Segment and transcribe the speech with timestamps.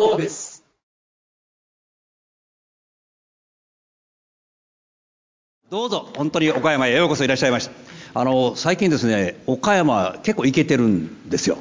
[0.00, 0.62] グロービス.
[5.70, 6.08] どうぞ。
[6.16, 7.72] 本当に岡山へようこそいらっしゃいました。
[8.18, 11.58] あの最近ですね岡山結構行けてるんですよ。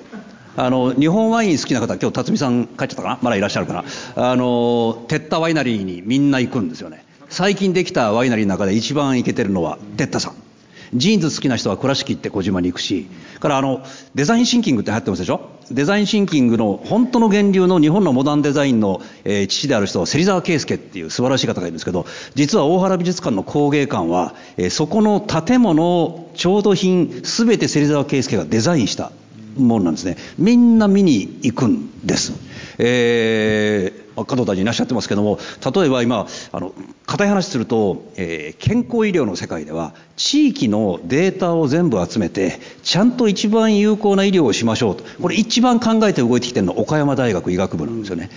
[0.55, 3.19] あの日本ワイン好きな方今日辰巳さん帰っちゃったかな？
[3.21, 3.83] まだいらっしゃるかな？
[4.15, 7.03] あのテッタワイナリーにみんな行くんですよね。
[7.27, 10.48] 最近できたワイナリーの中で一番行けてるのはテッタさん。
[10.93, 13.07] ジーンズ好きな人は倉敷行って児島に行くし
[13.39, 13.83] からあの
[14.15, 15.41] デザインシンキングって流行ってますでしょ？
[15.71, 29.11] デザインシンキングの本当の源流の日本のモダンデザインの、えー父である人は芹沢圭介っていう素晴らしい方がいるんですけど実は大原美術館の工芸館は、えーそこの建物を調度品すべて芹沢圭介がデザインした。
[29.57, 30.17] ものなんですね。
[30.37, 32.33] みんな見に行くんです、
[32.77, 35.39] えー加藤大臣いらっしゃってますけども
[35.73, 36.73] 例えば今あの
[37.05, 45.05] 硬い話すると、えー健康医療の世界では地域のデータを全部集めてちゃんと一番有効な医療をしましょうと。
[45.21, 48.29] これ一番考えて動いてきてるのは岡山大学医学部なんですよね。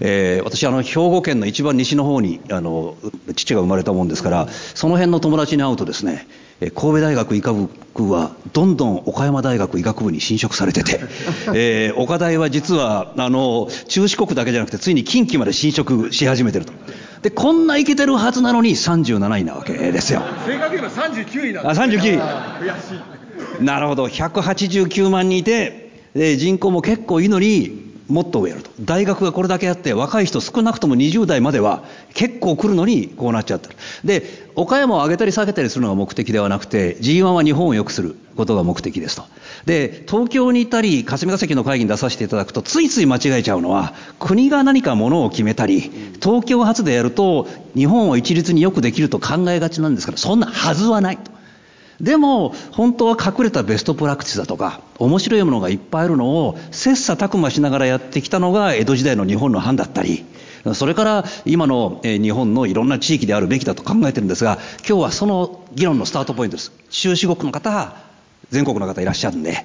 [0.00, 2.96] えー私あの兵庫県の一番西の方にあの
[3.34, 6.26] 父が生まれたもんですからその辺の友達に会うとですね
[6.60, 7.68] 神戸大学医科部
[8.10, 11.00] はどんどん岡山大学医学部に侵食されてて、
[11.54, 16.72] えー岡大は実はあの中四国だけじゃなくてついに近畿まで侵食し始めてると。
[17.22, 20.22] でこんなイケてるはずなのに37位なわけですよ。
[20.46, 23.64] 正確には39位なんあです39位悔しい。
[23.64, 24.06] なるほど。
[24.06, 28.70] 189万人いてで人口も結構いいのにもっと上やると。
[28.80, 31.82] 大学がこれだけあって若い人少なくとも20代までは
[32.14, 39.24] 結構来るのにこうなっちゃってるで岡山を上げたり下げたりするのが目的ではなくて G1 は日本を良くすることが目的ですと。
[39.66, 45.90] で東京にいたり霞が関の会議に出させていただくとついつい間違えちゃうのは国が何かものを決めたり
[46.22, 51.35] 東京発でやると日本を一律によくできると考えがちなんですからそんなはずはないと。
[52.00, 60.24] でも本当は隠れたベストプラクティスだとか面白いものがいっぱいあるのを切磋琢磨しながらやってきたのが江戸時代の日本の藩だったり
[60.74, 66.72] それから今の日本のいろんな地域であるべきだと考えてるんですが今日はその議論のスタートポイントです。
[66.90, 67.96] 中四国の方
[68.50, 69.64] 全国の方いらっしゃるんで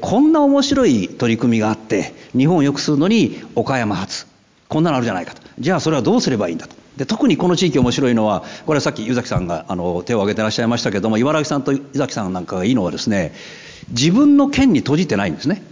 [0.00, 4.26] こんな面白い取り組みがあって日本を良くするのに岡山発
[4.68, 5.42] こんなのあるじゃないかと。
[5.58, 6.79] じゃあそれはどうすればいいんだと。
[7.00, 13.32] で特にこの地域面白いのはこれはさっき湯崎さんがあの手を挙げてらっしゃいましたけども茨城さんと湯崎さんなんかがいいのはですね
[13.88, 15.62] 自分の県に閉じてないんですね。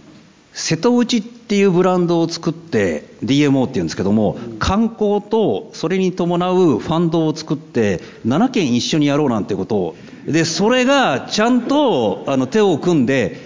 [0.53, 13.37] 瀬戸内っていうブランドを作って DMO っていうんですけども観光とそれに伴うファンドを作って7県一緒にやろうなんてことをでそれがちゃんとあの手を組んで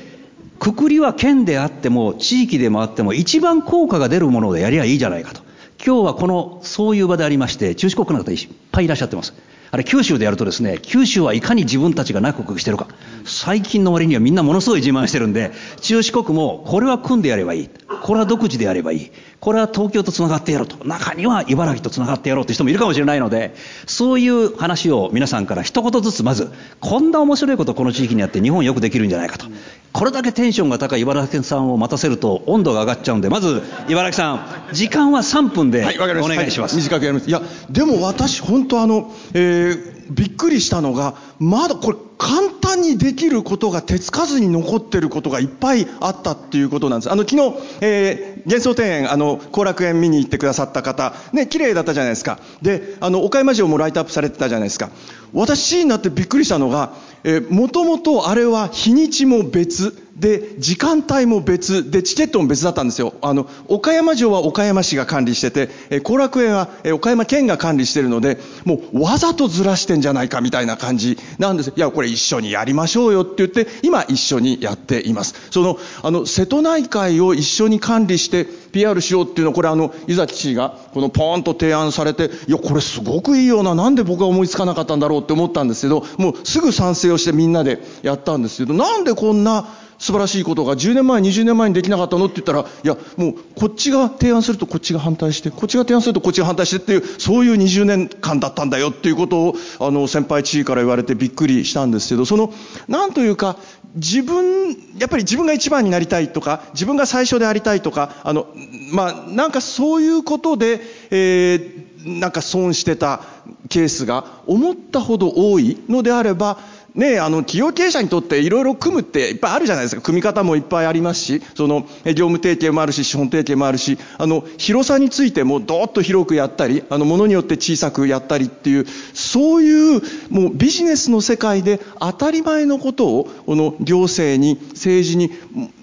[0.58, 5.43] くくりは県であっても地域でもあっても一番効果が出るものでやりゃいいじゃないかと。
[5.86, 9.34] 今日はこのそういう場でありまして中四国の方いっぱいいらっしゃってます。
[9.70, 12.88] あれ九州でやるとですね九州はいかに自分たちが内国してるか。
[13.26, 15.52] 最近の割にはみんなものすごい自慢してるんで
[15.82, 17.70] 中四国もこれは組んでやればいい。
[18.04, 19.12] これは独自でやればいい。
[19.44, 23.54] これは東京とつながってやろうと中には茨城とつながってやろうという人もいるかもしれないので
[23.86, 26.50] そういう話を皆さんから一言ずつまず
[26.80, 29.48] こんな面白いことこの地域にあって日本よくできるんじゃないかと
[29.92, 35.98] これだけテンションが高い茨城さんを待たせると温度が上がっちゃうんでまず茨城さん時間は3分ではい。
[36.00, 37.30] お願いします、は短くやります。
[37.30, 47.12] いや、でも私、本当あの、えーびっくりしたのが、まだこれ、簡単にできることが手つかずに残ってることがいっぱいあったっていうことなんです。
[47.12, 52.40] あの、昨日、えー幻想庭園、あの、後楽園見に行ってくださった方、ね、綺麗だったじゃないですか。
[52.62, 54.90] で、あの、岡山城もライトアップされてたじゃないですか。
[55.34, 63.16] 私になってびっくりしたのが、えー、もともとあれは日にちも別、で、時間帯も別、で、チケットも別だったんですよ。
[63.22, 71.74] あの、岡山城は岡山市が管理してて、え後楽園は、え岡山県が管理してるので、もうわざとずらしてんじゃないかみたいな感じなんです。
[71.76, 75.34] いや、これ一緒にやりましょうよって言って、今一緒にやっています。
[75.50, 89.68] その、あの、瀬戸内海を一緒に管理して、PR しようっていうのは、これあの、伊崎氏が、このポーンと提案されて、いや、これすごくいいよな、なんで僕は思いつかなかったんだろうって思ったんですけど、もうすぐ賛成をしてみんなでやったんですけど、なんでこんな
[89.98, 92.26] 素晴らしいことが10年前、20年前にできなかったの？
[92.26, 98.90] って言ったら、いや、もうこっちが提案するとこっちが反対して、こっちが提案するとこっちが反対してっていう、そういう20年間だったんだよ。
[98.90, 102.54] っていうことを、あの、先輩地位から言われてびっくりしたんですけど、その、
[102.88, 103.58] なんというか、
[103.96, 108.48] 自分、やっぱり自分が一番になりたいとか、自分が最初でありたいとか、あの、
[108.92, 110.82] まあ、なんかそういうことで、
[111.12, 113.22] えーなんか損してた
[113.70, 116.60] ケースが思ったほど多いのであれば、
[116.96, 120.02] ね、あの企業経営者にとっていろいろ組むっていっぱいあるじゃないですか。
[120.02, 135.32] 組み方もいっぱいありますしその業務提携もあるし資本提携もあるしあの広さについてもどーっと広くやったりあのものによって小さくやったりっていうそういうもうビジネスの世界で当たり前のことをこの行政に政治に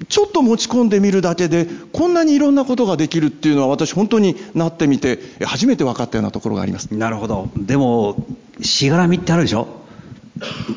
[0.08, 6.94] ちょっと持ち込んでみるだけでこんなにいろんなことができるっていうのは私本当になってみて初めて分かったようなところがあります。
[6.94, 7.50] なるほど。
[7.56, 8.24] でも
[8.62, 9.66] しがらみってあるでしょ？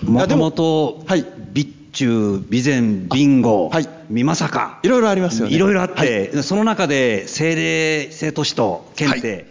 [0.04, 5.56] もともと、はい、備中、備前、ビンゴ、はい、美作いろいろありますよね。
[5.56, 9.46] いろいろあって、はい、その中で政令、政都市と県って、はい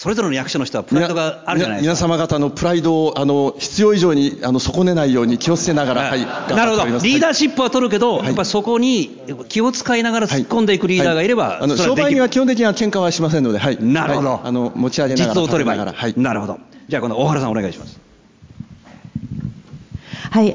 [0.00, 2.06] それぞれの役所の人はプライドがあるじゃないですか。
[2.06, 6.86] 皆様方のプライドをあの必要以上にあの損ねないように気をつけながら、はい、なるほど。
[6.86, 9.20] リーダーシップは取るけど、はい、やっぱりそこに
[9.50, 13.76] 気を使いながら突っ込んでいくリーダーがいれば、はい、あの商売には基本的には喧嘩はしませんので、はい。
[13.84, 14.40] なるほど。
[14.42, 15.80] あの持ち上げながら、実を取ればいい。
[15.80, 16.14] はい。
[16.16, 16.58] なるほど。
[16.88, 18.00] じゃあこの大原さんお願いします。
[20.30, 20.54] はい、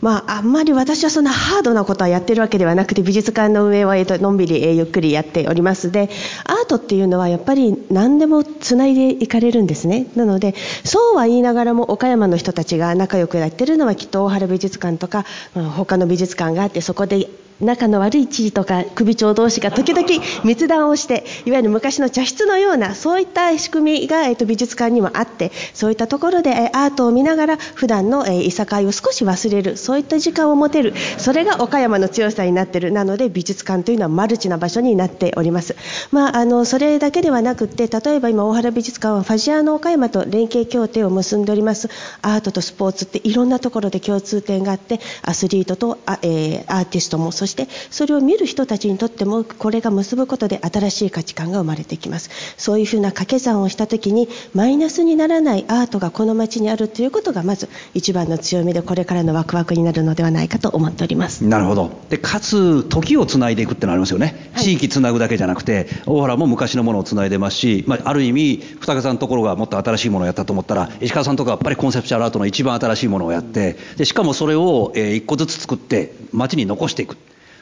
[0.00, 5.90] まあ、あんまり私はそんなハードなことはやってるわけではなくて美術館の運営は、のんびり、え、ゆっくりやっております。
[5.90, 6.08] で
[6.44, 10.06] アートっていうのはやっぱり何でもつないでいかれるんですね。
[10.14, 10.54] なので
[10.84, 15.24] そうは言いながらも岡山の人たちが仲良くやってるのはきっと大原美術館とか、
[15.54, 17.28] まあ、他の美術館があってそこで
[17.60, 20.06] 仲の悪い知事とか首長同士が時々
[20.44, 35.76] 密談をしていわゆる昔の茶室のようなそういった仕組みが、えー、と美術館にもあってそういったところで、えー、アートを見ながら普段の、えー、いさかいを少し忘れるそういった時間を持てるそれが岡山の強さになってるなので美術館というのはマルチな場所になっております、
[36.12, 41.88] まあ、あのそれだけではなくて例えば今大原美術館はファジアーノ岡山と連携協定を結んでおります。
[42.22, 52.30] アートとスポーツっていろんなところで共通点があってアスリートとあ、えー、アーティストもそしてそれを見る人たちにとってもこれが結ぶことで新しい価値観が生まれてきます。
[52.56, 61.44] そういうふうな掛け算をした時にマイナスにならないアートがこの街にあるということがまず一番の強みでこれからのワクワクになるのではないかと思っております。
[61.44, 61.90] なるほど。
[62.10, 77.16] でかつ時をつないでいくってのありますよね、はい、地域つなぐだけじゃなくて大原も昔のものをつないでますし、まあ、ある意味二方さんのところがもっと新しいものをやったと思ったら石川さんとかやっぱりコンセプチュアルアートの一番新しいものをやってでしかもそれを、えー、一個ずつ作って街に残していく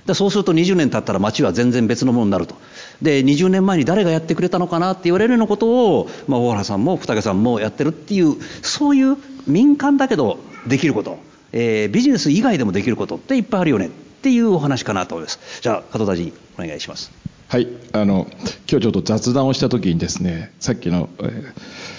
[0.07, 2.55] でそうすると20年経ったら街は全然別のものになると。
[3.03, 9.17] で20年前に誰がやってくれたのかなって言われるようなことを、まあ、大原さんも二毛さんもやってるっていうそういう
[9.47, 11.19] 民間だけどできること、
[11.53, 13.91] えー、ビジネス以外でもできることっていっぱいあるよねっ
[14.23, 15.61] ていうお話かなと思います。
[15.61, 17.13] じゃあ加藤大臣お願いします。
[17.49, 17.69] はい。
[17.93, 18.27] あの
[18.71, 21.97] 今日ちょっと雑談をした時にですねさっきの、えー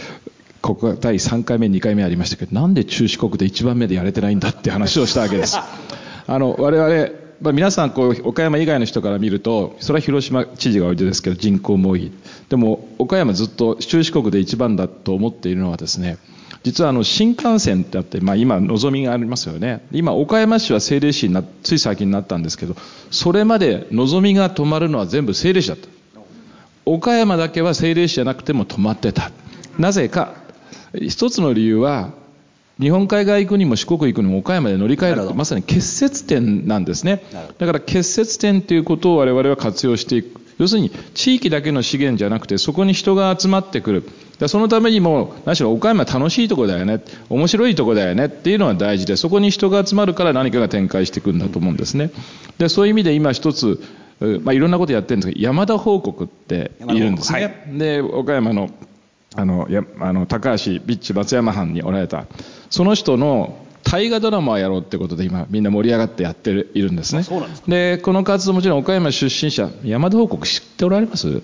[0.68, 5.58] ここが第3回目2回目ありましたけどなんで中四国で1番目でやれてないんだって話をしたわけです。
[6.28, 12.12] あの我々まあ、皆さんこう岡山以外の人から見るとそれは広島知事がおいでですけど人口も多い。
[12.50, 16.18] でも岡山ずっと中四国で一番だと思っているのはですね
[16.64, 19.86] 実はあの新幹線ってあって、まあ、今のぞみがありますよね。
[19.92, 22.76] 今岡山市は政令市になつい最近になったんですけど
[23.12, 25.88] それまでのぞみが止まるのは全部政令市だった。
[26.86, 29.32] 岡山だけは政令市じゃなくても止まってた。
[29.78, 30.48] なぜか。
[30.94, 32.12] 一つの理由は
[32.80, 37.24] 日本海側行くにも四国行くにも岡山で乗り換えるまさに結節点なんですね。
[37.58, 40.42] だから結節点ということを我々は活用していく。
[40.60, 44.04] 要するに地域だけの資源じゃなくてそこに人が集まってくる。
[44.48, 47.02] そのためにも何しろ岡山楽しいとこだよね。
[47.30, 52.12] 面白いとこだよねっていうのは大事でそこに人が集まるから何かが展開していくんだと思うんですね。
[52.60, 53.82] でそういう意味で今一つ
[54.20, 58.72] まあ、いろんなことやってるんですけど山田報告っているんですね、はい、で岡山の
[59.36, 62.26] あのやあの高橋ビッチ松山藩におられた
[62.70, 67.24] その人の大河ドラマをやろうってことで今みんな盛り上がってやってるいるんですね。
[67.68, 71.42] でこの活動もちろん岡山出身者山田報告知っておられます？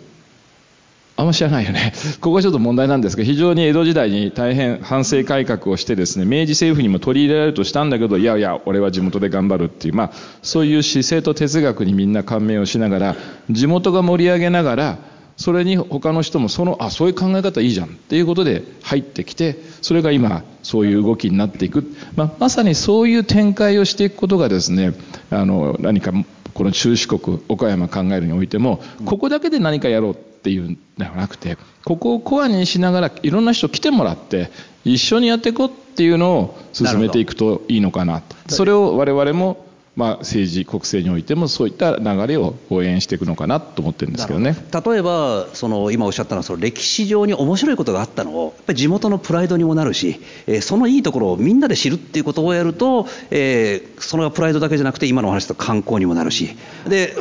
[1.16, 1.94] あんま知らないよね。
[2.22, 13.16] ここはちょっと問題なんですが、非常に江戸時代に大変反省改革をしてですね、明治政府にも取り入れられるとしたんだけど、いやいや、俺は地元で頑張るっていう、まあ、そういう姿勢と哲学にみんな感銘をしながら、
[13.52, 14.98] 地元が盛り上げながら、
[15.38, 21.84] それに他の人もそのあそういう考え方いいじゃんっていうことで入ってきてそれが今そういう動きになっていく、
[22.16, 24.94] まあ、まさにそういう展開をしていくことがですね
[25.30, 26.12] あの何か
[26.54, 34.52] この中四国岡山考えるにおいてもここだけで何かやろうっていうんではなくてここをコアにしながらいろんな人来てもらって
[34.86, 38.22] 一緒にやっていこうっていうのを進めていくといいのかな。
[38.48, 44.58] それを我々もまあ、政治国政においてもそういった流れを応援していくのかなと思ってるんですけどね。
[44.74, 56.56] 例えばその今おっしゃったのはその歴史上に面白いことがあったのをやっぱり地元のプライドにもなるし、えー、そのいいところをみんなで知るっていうことをやると、えー、そのプライドだけじゃなくて今のお話と観光にもなるし。
[56.88, 57.14] で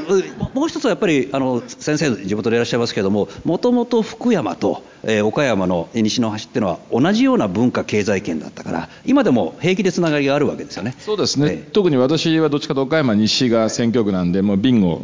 [0.54, 10.94] もう一つはやっぱりあの先生地元でいらっしゃいますけどももともと福山と、えー、岡山の西の端っていうのは同じような文化経済圏だったから今でも平気でつながりがあるわけですよね。
[10.98, 15.02] そうですね、えー、特に私はどっちかと岡山西が選挙区なんでもうビンゴ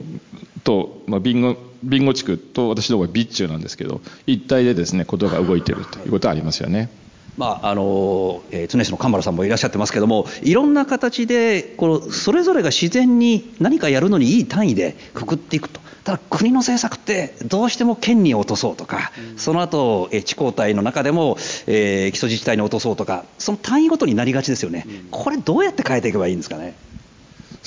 [0.65, 6.89] と、まあ、ビンゴビンゴ地区と私の方が備中なんですけど一体でですねことが動いているということはありますよね。
[7.37, 21.37] まああのえー、常市の神原さんもいらっしゃってますけどもいろんな形でこのそれぞれが自然に何かやるのにいい単位でくくっていくとただ国の政策ってどうしても県に落とそうとか、うん、その後、えー、地方体の中でも、
[21.69, 26.75] えー、基礎自治体に落とそうとかその単位ごとになりがちですよね、うん、これどうやって変えていけばいいんですかね？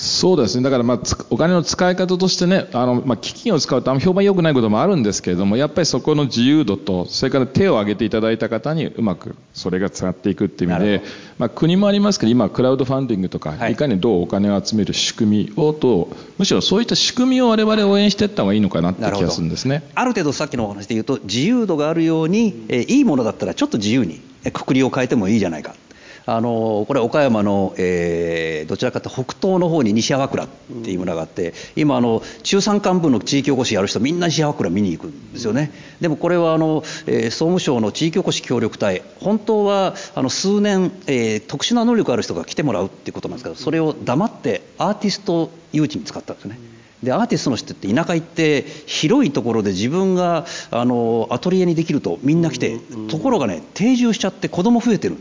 [0.02, 0.64] そうですね。
[0.64, 11.04] だからまあお金の使い方としてねあの、まあ、基金を使うとあんま評判良くないこともあるんですけれどもやっぱりそこの自由度とそれから手を挙げていただいた方にうまくそれが使っていくっていう意味で、
[11.38, 19.84] まあ、国もありますけど今クラウドファンディングとか、はい、いかにどうお金を集める仕組みをとむしろそういった仕組みを我々応援していった方がいいのかなって気がするんですね。
[19.94, 24.20] ある程度さっきのお話で言うと自由度があるように、えー、いいものだったらちょっと自由に
[24.52, 25.76] くくりを変えてもいいじゃないか
[26.26, 30.48] あのこれ岡山の、えー、どちらかというと北東の方に西粟倉っ
[30.84, 35.72] ていう村があって、今あの中山間部の地域おこしやる人みんな西粟倉見に行くんですよね。
[36.00, 46.60] でもこれはあの、えー、総務省の地域おこし協力隊本当はあの数年、えー、特殊な能力ある人が来てもらうっていうことなんですけどそれを黙ってアーティスト誘致に使ったんですよね。
[47.04, 52.78] でアーティストの人って田舎行って広いところで自分があのアトリエにできるとみんな来て
[53.10, 55.18] ところがね定住しちゃって子供増えてる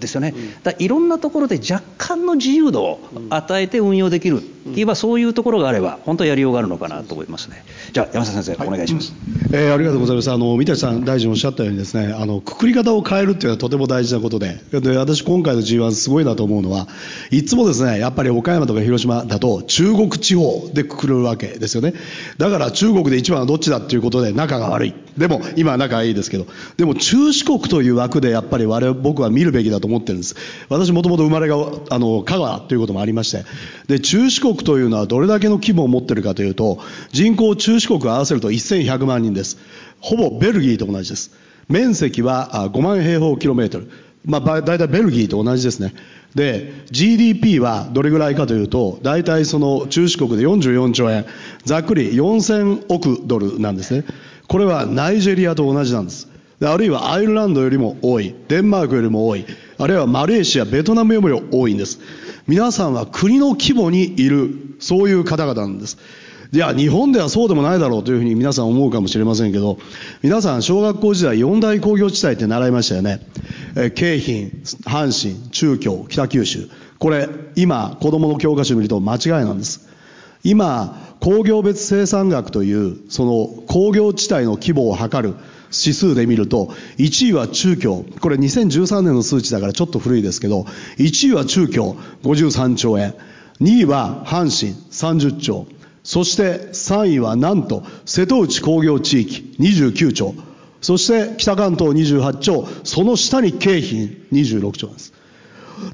[0.00, 7.64] ですよね、だいろんなところで若干の自由度を与えて運用できる言えばそういうところがあれば本当やりようがあるのかなと思いますね。
[7.92, 9.12] じゃあ山下先生、はい、お願いします、
[9.52, 10.30] えー、ありがとうございます。
[10.30, 16.88] あの三谷さん大臣おっしゃったようにですねあのくくり方を変えるっていうのはとても大事なことでで私今回の G1 すごいなと思うのは
[17.30, 21.94] いつもですねやっぱり岡山とか広島だと中国地方でくくるわけですよね。
[22.38, 26.46] だから中国で一番はどっちだっていうことで仲が悪いでも今は仲いいですけど。
[26.76, 30.36] でも中四国という枠でやっぱり我々僕は見るべきだと思ってるんです。
[30.68, 31.56] 私もともと生まれが
[31.90, 33.44] あの香川ということもありまして。
[33.88, 36.78] で中四国というのはどれだけの規模を持ってるかというと
[37.12, 39.58] 人口中四国を合わせると1100万人です。
[40.00, 41.32] ほぼベルギーと同じです。
[41.68, 43.90] 面積は5万平方キロメートル。
[44.24, 45.94] まあ、大体ベルギーと同じですね。
[46.34, 51.26] で、GDP はどれぐらいかというと、大体その中四国で44兆円、
[51.64, 54.04] ざっくり4000億ドルなんですね。
[54.48, 56.28] これはナイジェリアと同じなんです。
[56.62, 59.44] あるいはアイルランドよりも多い、デンマークよりも多い、
[59.78, 61.98] あるいはマレーシア、ベトナムよりも多いんです。
[62.46, 65.98] 皆さんは国の規模にいる、そういう方々なんです。
[66.52, 69.78] いや、日本ではそうでもないだろうというふうに皆さん思うかもしれませんけど、
[70.22, 73.20] 皆さん小学校時代四大工業地帯って習いましたよね。
[73.76, 76.68] え京浜、阪神、中京、北九州。
[76.98, 79.88] これ、今、子供の教科書を見ると間違いなんです。
[80.44, 85.34] 今、工業別生産額という、その工業地帯の規模を測る
[85.72, 86.66] 指数で見ると、
[86.98, 90.66] 1位は中京、これ2013年の数値だからちょっと古いですけど、
[90.98, 93.14] 1位は中京53兆円、
[93.60, 95.66] 2位は阪神30兆、
[96.02, 100.34] そして3位はなんと瀬戸内工業地域29兆、
[100.82, 105.14] そして北関東28兆、その下に京浜26兆です。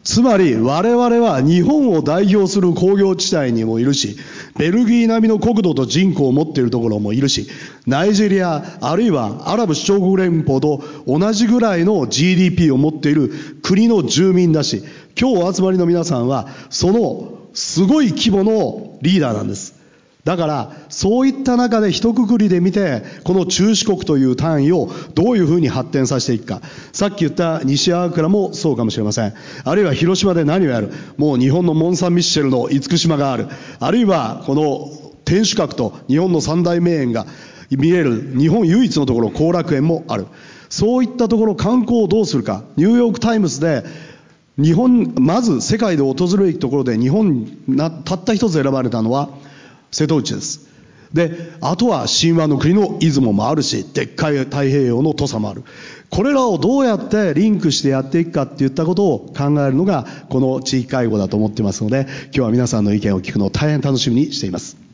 [0.03, 4.17] つまり我々は日本を代表する工業地帯にもいるし、
[4.59, 7.49] ベルギー並みの国土と人口を持っているところもいるし、
[7.87, 13.31] ナイジェリア、あるいはアラブ首長国連邦と同じぐらいの GDP を持っている
[13.63, 14.83] 国の住民だし、
[15.19, 19.80] 今日お集まりの皆さんは、そのすごい規模のリーダーなんです。
[20.25, 26.61] だから、そういった中で一括りで見て、この中四国という単位をどういうふうに発展させていくか。
[26.93, 29.33] さっき言った西粟倉もそうかもしれません。
[29.65, 30.93] あるいは広島で何をやる。
[31.17, 33.49] もう日本のモン・サン・ミッシェルの厳島がある。
[33.79, 34.91] あるいは、この
[35.25, 37.27] 天守閣と日本の三大名園が
[37.71, 40.27] 見える日本唯一のところ、後楽園もある。
[40.69, 42.63] そういったところ観光をどうするか。
[42.77, 43.85] ニューヨーク・タイムズで
[44.59, 49.31] 日本、まず世界で訪れるところで日本な、たった一つ選ばれたのは、
[49.91, 50.71] 瀬戸内です。
[51.13, 55.65] で、あとは神話の国の出雲もあるし、でっかい太平洋の土佐もある。
[56.09, 64.90] これらをどうやってリンクしてやっていくかっていったことを考えるのが、この地域会合だと思ってますので、今日は皆さんの意見を聞くのを大変楽しみにしています。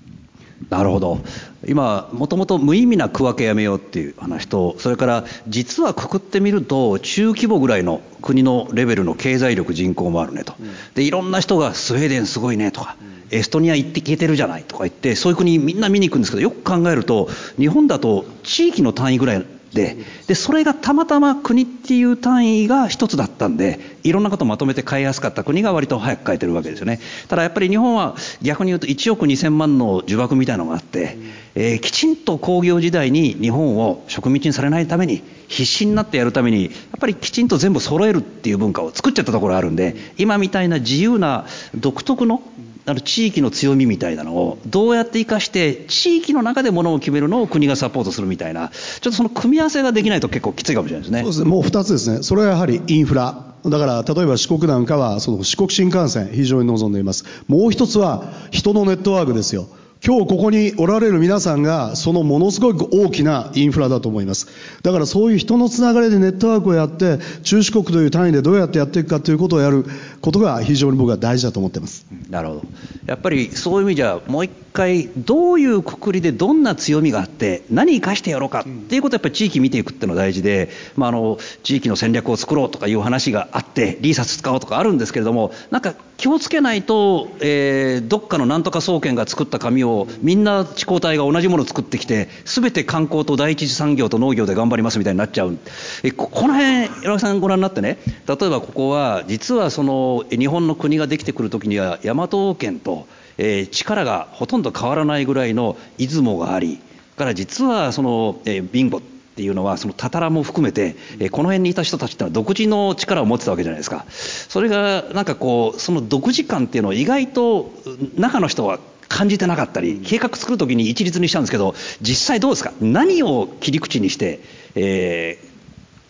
[0.71, 1.21] なるほど。
[1.67, 10.55] 今もともと無意味な区分けやめようっていう話とそれから実はくくってみると中規模ぐらいの国のレベルの経済力人口もあるねと。
[10.95, 12.97] でいろんな人がスウェーデンすごいねとか
[13.31, 19.97] エストニア行って消えてるじゃないとか言ってそういう国みんな見に行くんですけどよく考えると日本だと地域の単位ぐらいで
[20.27, 27.01] でそれがたまたま国っていう単位が一つだったんでいろんなことをまとめて変えやすかった国が割と早く変えてるわけですよね。
[27.29, 31.19] ただやっぱり日本は逆に言うと1億2000万の呪縛みたいなのがあって、
[31.55, 42.43] えー、きちんと工業時代に日本を植民地にされないために必死になってやるためにやっぱりきちんと全部揃えるっていう文化を作っちゃったところがあるんで今みたいな自由な独特の
[42.87, 51.21] あの地域の強みみたいなのをどうやって生かして地域の中でものを決めるのを国がサポートするみたいなちょっとその組み合わせができないと結構きついかもしれないですね。
[51.23, 51.51] そうですね。
[51.51, 52.23] もう2つですね。
[52.23, 53.47] それはやはりインフラ。
[53.71, 59.67] だから例えば四国なんかはその四国新幹線非常に望んでいますもう一つは人のネットワークですよ
[60.07, 64.47] 今日ここにおられる皆さんがそのものすごく大きなインフラだと思います。
[64.83, 69.85] だからそういう人のつながりでネットワークをやって中四国という単位でどうやってやっていくかということをやる
[70.21, 72.07] ことが非常に僕は大事だと思ってます。
[72.31, 72.63] なるほど。
[73.07, 95.59] やっぱりそういう意味じゃもう一回どういうくくりでどんな強みがあって何生かしてやろうかっていうことをやっぱり地域見ていくっていうのが大事で、まあ、あの地域の戦略を作ろうとかいう話があってリーサス使おうとかあるんですけれどもなんか気をつけないと、えー、どっかのなんとか総研が作った紙をみんな地高体が同じものを作ってきて全て観光と第一次産業と農業で頑張りますみたいになっちゃう。
[96.03, 103.07] えここの辺岩木さんご覧になってね例えばここは実はその日本の国ができてくる時には大和王権と
[103.39, 106.81] えー、力がほとんど変わらないぐらいの出雲があり
[107.17, 114.07] から実はその、えー、ビンゴっていうのはそのたたらも含めて、えー、この辺にいた人たちってのは独自の力を持ってたわけじゃないですか。
[114.09, 117.71] それがなんかこうその独自感っていうのを意外と
[118.17, 118.79] 中の人は
[119.09, 122.73] 感じてなかったり計画作る時に一律にしたんですけど実際どうですか？
[122.81, 124.41] 何を切り口にして、
[124.75, 125.39] え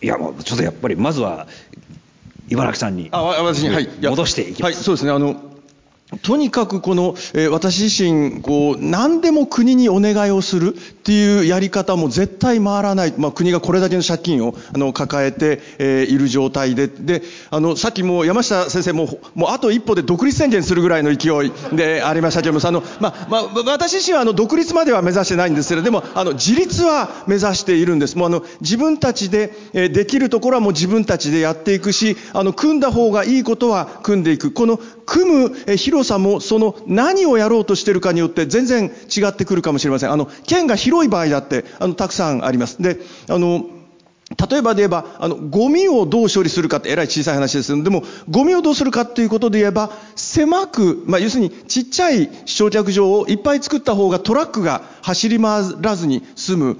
[0.01, 1.47] ー、いやもうちょっとやっぱりまずは
[2.49, 4.75] 茨城さんに戻していきます。
[4.75, 5.11] はい、そうですね。
[5.11, 5.35] あの
[6.21, 16.87] とにかくこの、えー、私自身こう何でも国にお願いをするっていうやり方も絶対回らない、まあ、国がこれだけの借金をあの抱えて、えー、いる状態で。
[16.87, 28.17] であのさっきも山下先生ももうあと一歩で独立宣言するぐらいの勢いでありましたけどもあの、まあまあ、私自身はあの独立までは目指してないんですけれどでもあの自立は目指しているんです。
[28.17, 34.51] もうあの自分たちで、えー、できるところはもう自分たちでやっていくしあの組んだ方がいいことは組んでいく。
[34.51, 40.11] この組む、えー、広さもその何をやろうとしてるかによって全然違ってくるかもしれません。
[40.11, 42.81] あの、県が広い場合だって、あの、たくさんあります。
[42.81, 42.99] で、
[43.29, 43.65] あの、
[44.49, 56.77] 例えばで言えば、あの、ゴミをどう処理するかってえらい小さい話ですけど、でも、ゴミをどうするかっていうことで言えば、狭く、まあ、要するにちっちゃい焼却場をいっぱい作った方がトラックが走り回らずに済む、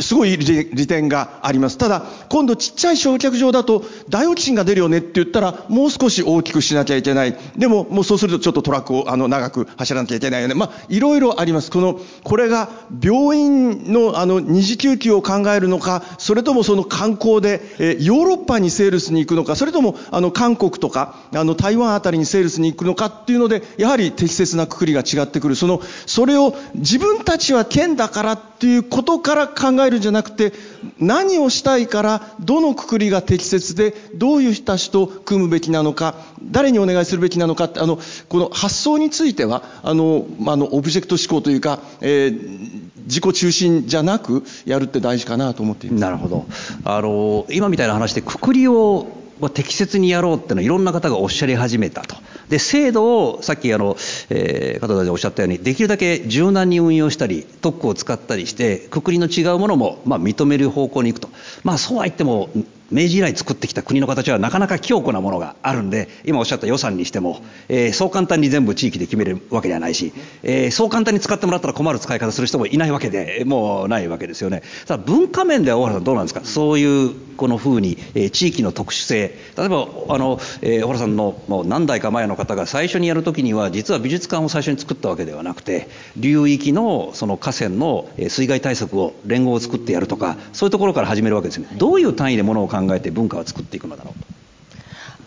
[0.00, 1.76] すごい利点があります。
[1.76, 7.36] ただ、今度ちっちゃい焼却場だと、ダイオキシンが出るよねって言ったら、もう少し大きくしなきゃいけない。
[7.56, 10.54] でも、もうそうするとちょっとトラックをあの長く走らなきゃいけないよね。
[10.54, 11.70] まあ、いろいろあります。
[11.70, 12.70] この、これが
[13.02, 25.56] 病院のあの二次救急を考えるのか、それともそのの観光で、えヨーロッパにセールスに行くのか、それともあの韓国とか、あの台湾あたりにセールスに行くのかっていうので、やはり適切なくくりが違ってくる。
[25.56, 30.52] その、それを自分たちは県だからっていうことから考えるんじゃなくて
[30.98, 46.00] 何をしたいからどのくくりが適切でどういう人たちと組むべきなのか誰にお願いするべきなのかってあのこの発想についてはあの、まあ、のオブジェクト思考というか、えー、自己中心じゃなくやるって大事かなと思っています。
[46.00, 46.46] なるほど
[46.84, 49.06] あの今みたいな話でくくりを
[49.54, 52.16] 適切にやろうっていうのはいろんな方がおっしゃり始めたと。
[52.48, 53.96] で制度をさっきあの、
[54.30, 61.28] えー、加藤大臣おっしゃったようにできるだけ柔軟に運用したり特区を使ったりしてくくりの違うものも、まあ、認める方向に行くと
[61.62, 62.48] まあそうは言っても
[62.90, 74.62] 明治以来作ってきた国の形はなかなか強固なものがあるんで今おっしゃった予算にしても、えー、そう簡単に全部地域で決めるわけではないし、えー、そう簡単に使ってもらったら困る使い方する人もいないわけでもうないわけですよね。
[74.86, 76.44] ただ文化面では大原さんどうなんですか？
[76.44, 79.36] そういうこのふうに、えー、地域の特殊性。
[79.56, 91.68] 例えばあの、えー、小原さんのもう何代か前の方が最初にやる時には実は美術館を最初に作ったわけではなくて流域のその河川の水害対策を連合を作ってやるとかそういうところから始めるわけですね。
[91.76, 94.14] どういう単位でものを考えて文化を作っていくのだろう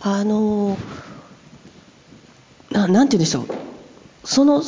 [0.04, 0.10] と。
[0.10, 0.78] あの
[2.72, 3.46] ななんて言うんでしょう。
[4.24, 4.68] その境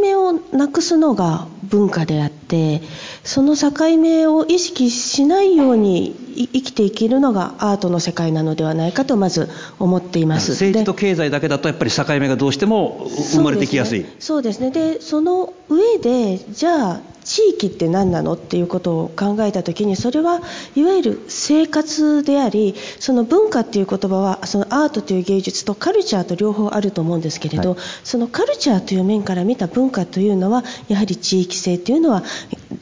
[0.00, 2.82] 目をなくすのが文化であって
[3.30, 10.50] その境目を意識しないようにい生きていけるのがアートの世界なのではないかとまず思っています。
[10.50, 14.04] 政治と経済だけだとやっぱり境目がどうしても生まれてきやすい。
[14.18, 14.72] そうですね。
[14.72, 20.40] でその上でじゃあ地域って何なのっていうことを考えた時にそれは
[20.74, 32.24] いわゆる生活でありその文化っていう言葉はそのアートという芸術とカルチャーと両方あると思うんですけれど、はい、そのカルチャーという面から見た文化というのはやはり地域性というのは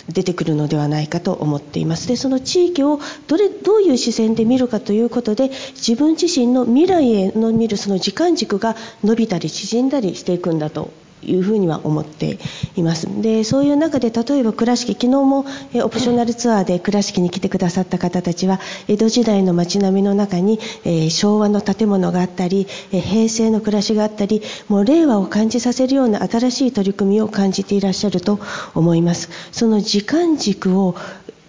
[0.08, 2.08] 出てくるのではないかと思っています。
[2.08, 10.90] でその地域をどれどういう視線で見るかということで自分自身の未来への見るその時間軸が伸びたり縮んだりしていくんだと
[11.22, 12.38] いうふうには思って
[12.76, 13.06] います。
[13.22, 15.44] でそういう中で例えば倉敷昨日も
[15.84, 28.38] オプショナルツアーで倉敷に来てくださった方たちは江戸時代の街並みの中に、え昭和の建物があったり、え平成の暮らしがあったりもう令和を感じさせるような新しい取り組みを感じていらっしゃると
[28.74, 29.28] 思います。
[29.52, 30.94] その時間軸を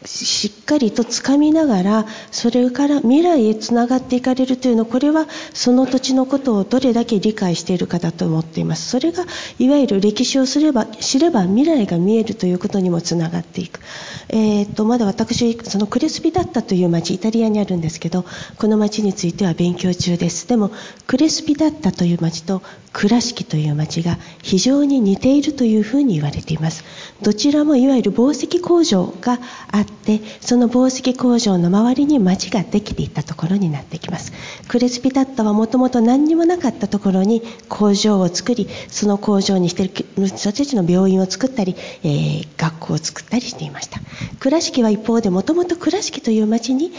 [0.10, 8.90] しっかりとつかみながらそれから未来へつながっていかれるというのはこれはその土地のことをどれだけ理解しているかだと思っています。
[8.90, 9.26] それが
[9.60, 13.82] いわゆる歴史をすれば知れば未来が見えるということにもつながっていく、
[14.30, 18.26] えーと、まだ私そのクレスピダッタという町イタリアにあるんですけど
[18.58, 20.48] この町については勉強中です。
[20.48, 20.72] でも
[21.06, 26.84] クレスピダッタという町と倉敷という町が非常に似ているというふうに言われています。
[27.22, 29.40] どちらもいわゆる紡績工場が
[29.72, 34.32] あってでその紡績工場の周りに町ができていったところになってきます。
[34.68, 44.00] クレスピタッタはもともと何にもなかったところに工場を作りその工場にしている人たちの病院を作ったり、えー、学校を作ったりしていました。
[44.40, 46.92] 倉敷は一方でもともと倉敷という町に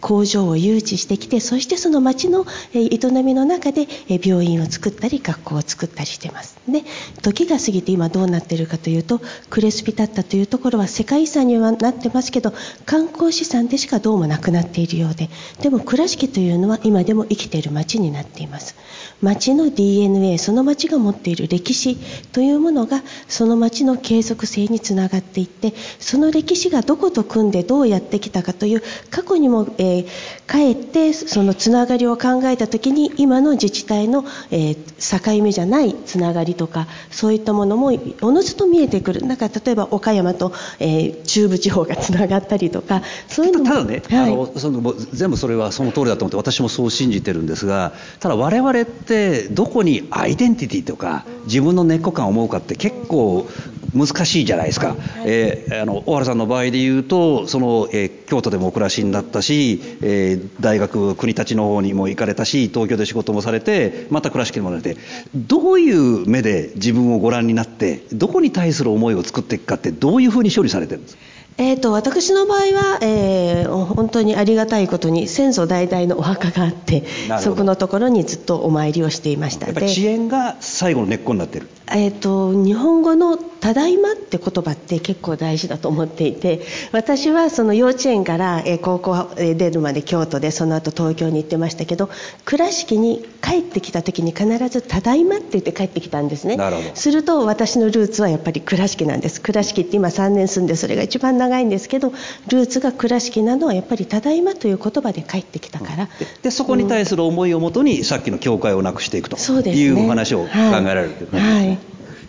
[0.00, 3.86] 工場を誘致してきてそしてその町の営みの中で
[4.22, 6.58] 病院を作ったり学校を作ったりしています。
[6.68, 6.82] で
[7.22, 12.49] 時が過ぎて今どうなっているかというとクレスピタッタというところは世界遺産にはなってますけど
[12.86, 15.28] 観光資産でしかどうもなくなっているようで
[15.60, 18.74] でも倉敷というのは今でも生きている町になっています。
[19.22, 21.96] 町の DNA その町が持っている歴史
[22.32, 30.06] というものがその町の継続性につながっていってその歴史がどこと組んでどうやってきたかという過去にも、えー、
[30.46, 39.20] かえってそのつながりを考えた時に今の自治体の、えー、境目じゃないつながりとかそういったものもおのずと見えてくる。
[39.26, 49.09] なんか例えば岡山と、えー、中部地方がつながったりとかそういうのただね、はい、あのその全部それはその通りだと思って私もそう信じてるんですがただ我々って
[49.50, 53.46] どこにアイデンティティとか自分の根っこ感を思うかって結構
[53.94, 54.94] 難しいじゃないですか、
[55.26, 64.96] えー、あの小原さんの場合で言うとその、えー、京都でもお暮らしになったし、えー、大学国立の方にも行かれたし東京で仕事もされてまた倉敷にもられて
[65.34, 71.22] どういう目で自分をご覧になってどこに対する思いを作っていくかってどういうふうに処理されてるんですか？
[71.60, 77.04] えーと、私の場合は、えー、本当にありがたいことに先祖代々のお墓があって
[77.38, 79.66] そこのところにずっとお参りをしていました。
[79.66, 92.08] やっぱ遅延が最後の根っこになってるえーと、日本語の「ただいま」って言葉って結構大事だと思っていて私はその幼稚園から、えー、高校出るまで京都でその後東京に行ってましたけど
[92.44, 96.58] 倉敷に帰ってきた時に必ず「ただいま」って言って帰ってきたんですね。
[96.94, 99.40] すると私のルーツはやっぱり倉敷なんです。
[99.40, 102.12] 倉敷って今3年住んでそれが一番長いんですけど
[102.48, 106.08] ルーツが倉敷なのはやっぱり「ただいま」という言葉で帰ってきたから、
[106.42, 111.79] でそこに対する思いをもとに、うん、さっきの教会をなくしていくというお話を考えられるというね、はい、はい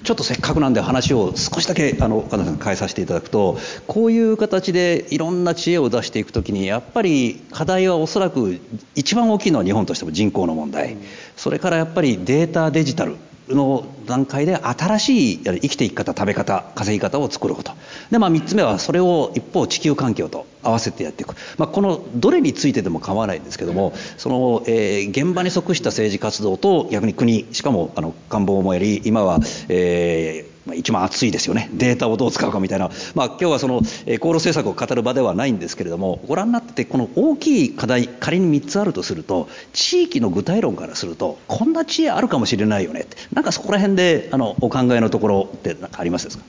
[0.03, 8.59] ちょっとせっかくなんで話を少しだけあの岡田さん変えさせていただくとこういう形でいろんな知恵を出していくときにやっぱり課題はおそらく
[8.95, 10.97] 一番大きいのは日本としても人口の問題。
[11.35, 13.17] それからやっぱりデータデジタル。
[13.55, 17.73] の段階で新しい生きていき方食べ方稼ぎ方を作ること。
[18.09, 31.69] で、まあ、3つ目はそれを一方地球環境と合わせてやっていく、まあ、このどれについてでも構わないんですけどもその、えー、現場に即した政治活動と逆に国しかもあの官房もやり今は、えーまあ、一番熱いですよね。
[31.73, 43.17] データをどう使うかみたいな、まあ、今日はその、えー、厚労政策を語る場ではないんですけれどもご覧になっててこの大きい課題仮に3つあるとすると地域の具体論からするとこんな知恵あるかもしれないよねって。
[43.33, 46.43] なんかそこら辺であのお考えのところって何かありますですか？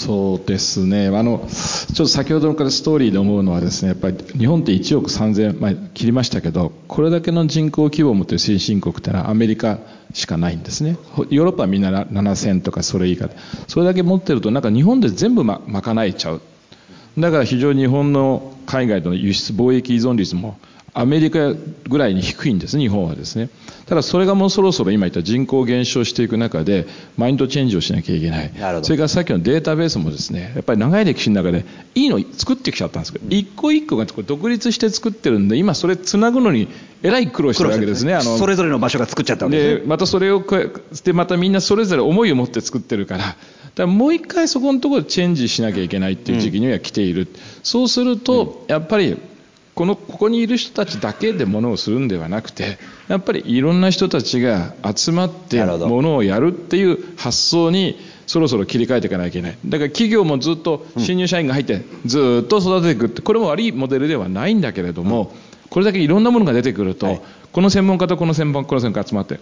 [0.00, 1.08] そうですね。
[1.08, 9.78] あのちょっと先ほどからストーリーで思うのはですねやっぱり日本って1億3000、まあ、切りましたけどこれだけの人口規模を持っている先進国ってのはアメリカ
[10.14, 10.96] しかないんですね。
[11.28, 13.26] ヨーロッパはみんな7000とかそれ以下。
[13.26, 13.36] で
[13.68, 16.40] それだけ持ってるとなんか日本で全部ま賄えちゃう。
[17.18, 20.56] だから非常に日本の海外との輸出貿易依存率も
[20.92, 21.54] アメリカ
[21.88, 23.48] ぐらいに低いんです日本はですね。
[23.86, 28.52] ただそれがもうそろそろ今言った人口減少していく中でマインドチェンジをしなきゃいけない。
[28.54, 28.84] なるほど。
[28.84, 36.68] それからさっきのデータベースもですねやっぱり長い歴史の中でいいの作ってきちゃったんですけど一個一個が独立して作ってるんで今それつなぐのに
[37.02, 38.14] えらい苦労してるわけですね。
[38.14, 39.80] あのそれぞれの場所が作っちゃったわけですね。
[39.82, 40.44] でまたそれを
[41.04, 43.36] でまたみんなそれぞれ思いを持って作ってるからだか
[43.76, 47.28] らもう一回そこのところでチェンジしなきゃいけないっていう時期には来ている、
[47.62, 49.16] そうすると、やっぱり
[49.80, 52.76] このここにいる人たちだけでものをするんではなくて
[53.08, 59.58] やっぱりいろんな人たちが集まってものをやるっていう発想にそろそろ切り替えていかなきゃいけない。
[59.64, 65.32] だから企業もずっと新入社員が入ってずっと育てていくってこれも悪いモデルではないんだけれども、
[65.70, 67.20] これだけいろんなものが出てくると、はい。
[67.50, 69.40] この専門家とこの専門家この専門家集まって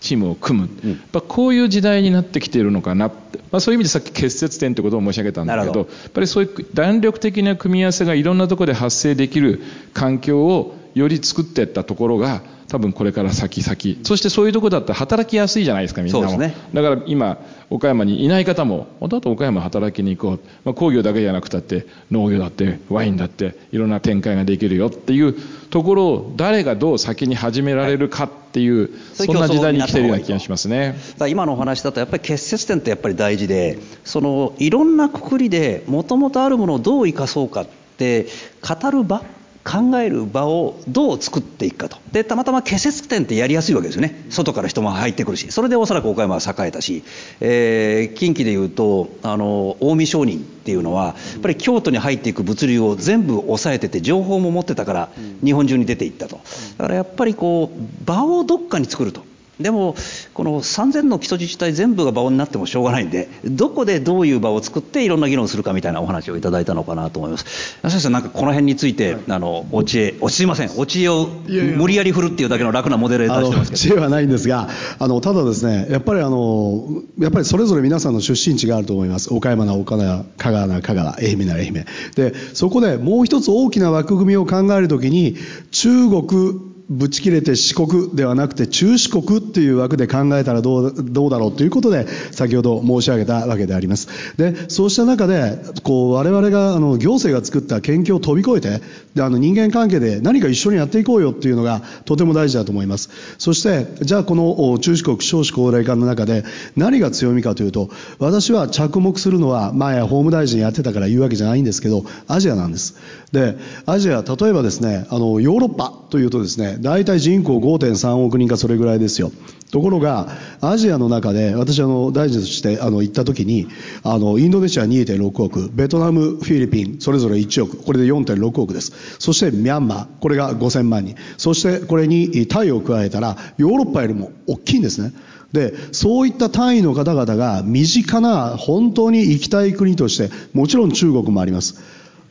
[0.00, 14.04] チームを組む、やっぱこういう時代になってきているのかなって、まあ、そういう意味でさっき結節点ってことを申し上げたんだけどやっぱりそういう弾力的な組み合わせがいろんなところで発生できる環境をより作っていったところが多分これから先々。
[14.04, 16.38] そしてそういうところだったら働きやすいじゃないですかみんなも。
[16.38, 16.54] ね。
[16.72, 25.34] だから今岡山にいない方も本当だと岡山働きに行こう、まあ、工業だけじゃなくたって農業だってワインだっていろんな展開ができるよっていう
[25.70, 30.94] ところを誰がどう先に始められるかっていう、そういうそんな時代に来てるような気がしますね。
[31.28, 37.66] 今のお話だとやっぱり結節点ってやっぱり大事でそのいろんなくくりでもともとあるものをどう生かそうかっ
[37.98, 38.26] て
[38.62, 39.22] 語る場
[39.62, 41.98] 考える場をどう作っていくかと。
[42.12, 44.24] でたまたま結節点ってやりやすいわけですよね。
[44.30, 45.52] 外から人も入ってくるし。
[45.52, 47.02] それでおそらく岡山は栄えたし、
[47.40, 55.08] えー近畿でいうとあの近江商人っていうのはやっぱり京都に入っていく物流を全部抑えてて情報も持ってたから
[55.44, 56.40] 日本中に出ていったと。
[56.78, 59.24] だからやっぱりこう場をどっかに作ると
[59.60, 59.94] でも
[60.34, 67.78] この3000の基礎自治体全部が場になってもしょうがないんでどこでどういう場を作っていろんな議論をするかみたいなお話をいただいたのかなと思います。
[67.82, 70.70] 先生なんかこの辺について、あのお知恵おすいません。
[70.76, 73.94] お知恵を無理やり振るっていうだけの楽なモデルであの出してますけど。
[73.94, 74.68] 知恵はないんですが
[74.98, 79.32] あのただですねやっぱりあのやっぱりそれぞれ皆さんの出身地があると思います。
[79.32, 81.84] 岡山な岡山香川な香川愛媛な愛媛。
[82.16, 85.36] でそこでもう一つ大きな枠組みを考えるときに
[85.70, 94.08] 中国ぶち切れて四国ではなくて中四国っていう枠で考えたらどうどうだろうということで先ほど申し上げたわけであります。
[94.36, 103.10] でそうした中でこう我々があの行政が作った研究を飛び越えてであの人間関係で何か一緒にやっていこうよっていうのがとても大事だと思います。
[103.38, 106.44] そしてじゃあこの中四国少子高齢化の中で
[106.76, 112.96] 何が強みかというと私は着目するのは前法務大臣やってたから言うわけじゃないんですけどアジアなんです。
[113.30, 119.32] でアジア例えばですねあのヨーロッパというとですね大体人口5.3億人かそれぐらいですよ。
[119.70, 120.28] ところが
[120.60, 123.68] アジアの中で私あの大臣としてあの行った時に
[124.02, 128.92] あのインドネシア2.6億ベトナムフィリピンそれぞれ1億これで4.6億です。
[129.18, 131.14] そしてミャンマーこれが5000万人。
[131.38, 135.12] そしてこれにタイを加えたらヨーロッパよりも大きいんですね。
[135.52, 141.80] でそういった単位の方々が身近な本当に行きたい国としてもちろん中国もあります。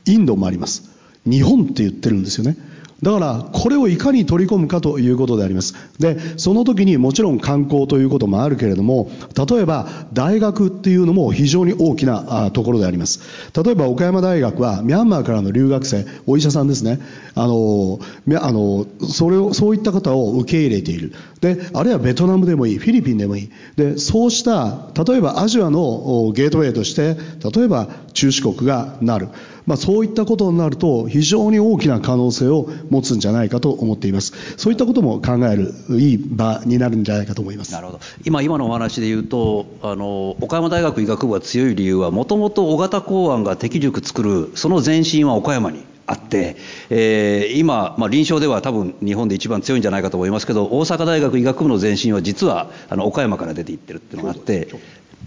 [0.06, 0.90] インドもあります。
[1.26, 2.58] 日本って言ってるんですよね。
[3.02, 5.74] だからこれをいかに取り込むかということであります。
[6.00, 13.22] でその時にもちろん観光ということもあるけれども例えば大学っていうのも非常に大きなところであります。
[13.62, 17.00] 例えば岡山大学はミャンマーからの留学生お医者さんですね。
[17.36, 18.00] あの
[18.42, 21.14] あのそれをそういった方を受け入れている。
[21.42, 23.50] であるいはベトナムでもいいフィリピンでもいい。
[23.78, 27.16] でそうした例えばアジアのゲートウェイとして
[27.54, 29.30] 例えば中四国がなる。
[29.70, 34.34] まあ、そういったことになると非常に大きな可能性を持つんじゃないかと思っています。
[34.58, 37.72] そういったことも考えるいい場になるんじゃないかと思います。
[37.72, 38.00] なるほど。
[38.26, 46.58] 今今のお話で言うとあの岡山大学医学部が強い理由はもともと尾形公安が適塾作るその前身は岡山にあって、
[46.90, 54.68] えー今、まあ、臨床では多分日本で一番強いんじゃないかと思いますけど大阪大学医学部の前身は実はあの岡山から出ていってるっていうのがあって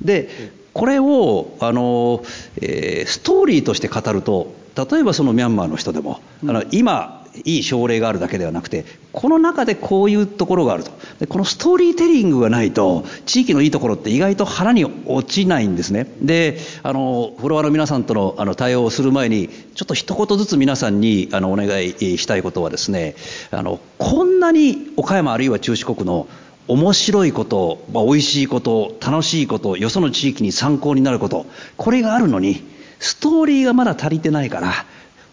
[0.02, 0.28] で
[0.72, 2.22] これをあの、
[2.60, 10.90] えーストーリーとして語ると例えばそのミャンマーの人でも、あの今いい症例があるだけではなくてこの中でこういうところがあると。
[11.18, 16.06] でこのストーリーテリングがないと地域のいいところって意外と腹に落ちないんですね。
[16.20, 23.14] であのフロアの皆さんとのあの対応をする前にちょっと一言ずつ皆さんにあのお願いしたいことはですね
[23.50, 26.26] あのこんなに岡山あるいは中四国の
[26.68, 31.46] 面白いこと、まあ、美味しいこと楽しいことよその地域に参考になること
[31.76, 32.62] これがあるのに
[33.00, 34.72] ストーリーがまだ足りてないから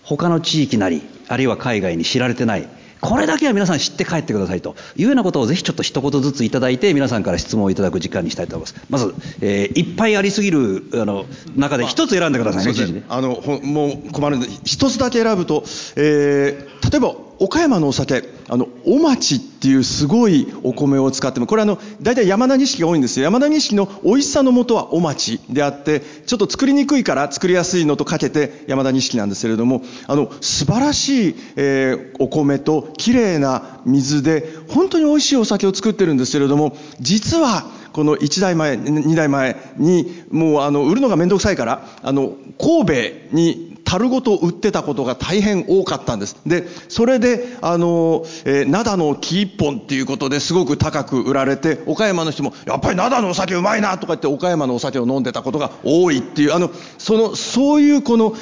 [0.04, 2.68] 他の地域なりあるいは海外に知られてない
[3.02, 8.86] これだけは皆さん知って帰ってくださいというようなことをぜひちょっと一言ずついただいて皆さんから質問をいただく時間にしたいと思います。
[8.90, 15.64] まず、えーいっぱいありすぎるあの中で一つ選んでくださいねすいませんあのほもう困るんで一つだけ選ぶと、
[15.96, 23.24] えー例えば岡山のお酒あのお町っていうすごいお米を使ってもこれあの大体山田錦が多いんですよ。
[23.24, 46.38] 山田錦の美味しさのもとはお町であってちょっと作りにくいから作りやすいのとかけて山田錦なんですけれどもあの素晴らしい、えー、お米ときれいな水で本当に美味しいお酒を作ってるんですけれども実はこの1代前2代前にもうあの売るのが面倒くさいからあの神戸に樽ごと売ってたことが大変多かったんです。
[46.46, 58.36] で、それで、あの、えー、灘の木一本っていうことですごく高く売られて、岡山の人も、やっぱり灘のお酒うまいなとか言って岡山のお酒を飲んでたことが多いっていう、あの、その、そういうこの、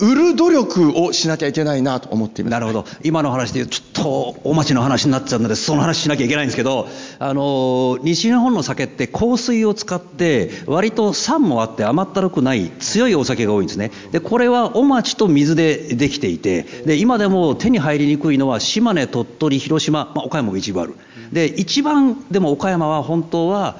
[0.00, 2.52] 売る努力をしなきゃいけないなと思っています。
[2.52, 2.84] なるほど。
[3.04, 13.92] 今の話でちょっとお町の話になっちゃうので、その話しなきゃいけないんですけど、あの、西日本の酒って香水を使って、割と酸もあって甘ったるくない強いお酒が多いんですね。
[14.12, 20.96] で、これはお町と水でできていて、で、今でも手に入りにくいのは島根、鳥取、広島、まあ、岡山も一部ある。
[21.32, 23.76] で、一番でも岡山は本当は、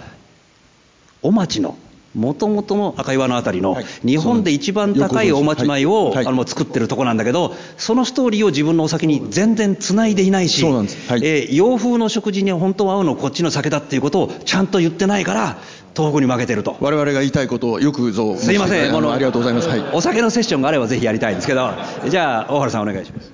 [1.22, 1.76] お町の
[2.14, 10.86] もともとの赤岩のあたりの日本で一番高いお町米を、あの作ってるとこなんだけどそのストーリーを自分のお酒に全然つないでいないし、はい、
[11.22, 15.58] えー、洋風の食事に本当は合うのこっちの酒だっていうことをちゃんと言ってないから
[15.98, 16.76] 東北に負けてると。
[16.80, 18.96] 我々が言いたいことをよくぞすいません。
[18.96, 21.72] あのありがとうございます、はい、お酒のセッションがあればぜひやりたいんですけど。
[22.08, 23.32] じゃあ大原さんお願いします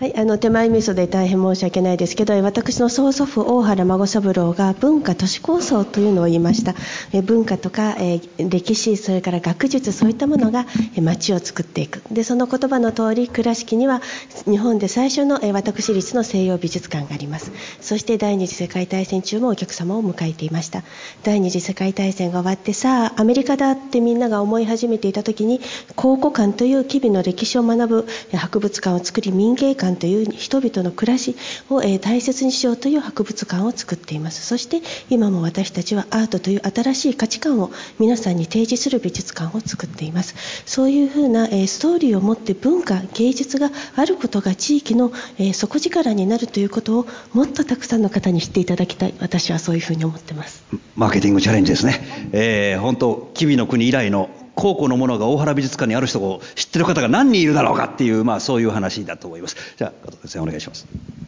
[0.00, 6.74] はい、あの手前味噌で大変申し訳ないですけど私の曽祖父大原孫三郎が文化都市構想というのを言いました。
[7.12, 10.66] え文化とか、え歴史それから学術そういったものが
[11.00, 12.02] 街を作っていく。
[12.10, 14.02] でその言葉の通り倉敷には
[14.46, 17.52] 日本で最初のえ私立の西洋美術館があります。
[17.80, 20.82] そして第二次世界大戦中もお客様を迎えていました。
[21.22, 25.60] 第二次世界大戦が終わってさあアメリカだってみんなが思い始めていた時に
[25.94, 31.36] 考古館という機微の歴史を学ぶ博物館を作り民芸館館という人々の暮らし
[31.68, 34.46] を、え大切にしようという博物館を作っています。
[34.46, 40.34] そして今も私たちはアートという新しい価値観を皆さんに提示する美術館を作っています。
[40.66, 49.14] そういうふうな、えストーリーを持って文化芸術があることが地域の、え底力になるということをもっとたくさんの方に知っていただきたい。
[49.20, 50.64] 私はそういうふうに思ってます。
[50.96, 59.56] マーケティングチャレンジですね、えー、本当吉備の国以来の高庫のものが大原美術館にある人を知ってる方が何人いるだろうかっていう、まあ、そういう話だと思います。
[59.76, 60.86] じゃあ、加藤先生お願いします。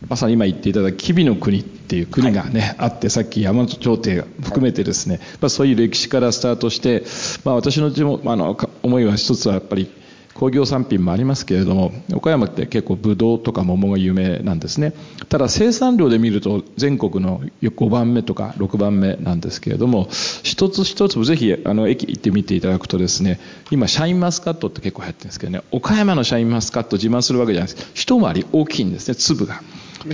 [0.09, 7.05] まさに今言っていただき、吉備の国っていう国がね、はい、あって、さっき山本朝廷含めてですね、はい、まあ、そういう歴史からスタートして、
[7.45, 7.87] まあ、私の
[8.25, 9.91] あの思いは一つはやっぱり、
[10.39, 14.93] 工業産品もありますけれども岡山って結構ブドウとか桃が有名なんですね。
[15.31, 20.09] ただ生産量で見ると全国の5番目とか6番目なんですけれども
[20.43, 27.91] 一つ一つぜひあの駅行ってみていただくとですね今シャインマスカットって結構流行ってるんですけどね岡山のシャインマスカット自慢するわけじゃないです。
[27.95, 29.63] 一回り大きいんですね粒が。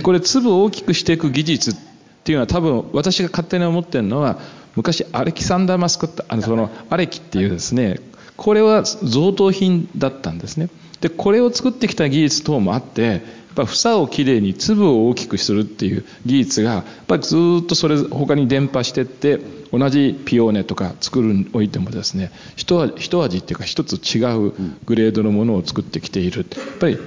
[0.01, 1.75] これ粒を大きくしていく技術っ
[2.23, 4.39] ていうのは多分私が勝手に思ってるのは
[4.75, 7.99] 昔アレキサンダー・マスコットあのそのアレキっていうですね
[8.37, 10.69] これは贈答品だったんですね。
[11.01, 13.21] でこれを作ってきた技術等もあってやっ
[13.55, 19.39] ぱ房をきれいに粒を大きくするっていう技術がやっぱりずっとそれ他に伝播してって
[19.71, 24.53] 同じピオーネとか作るにおいてもですね一味一味っていうか一つ違う
[24.85, 26.45] グレードのものを作ってきている。
[26.49, 26.97] やっぱり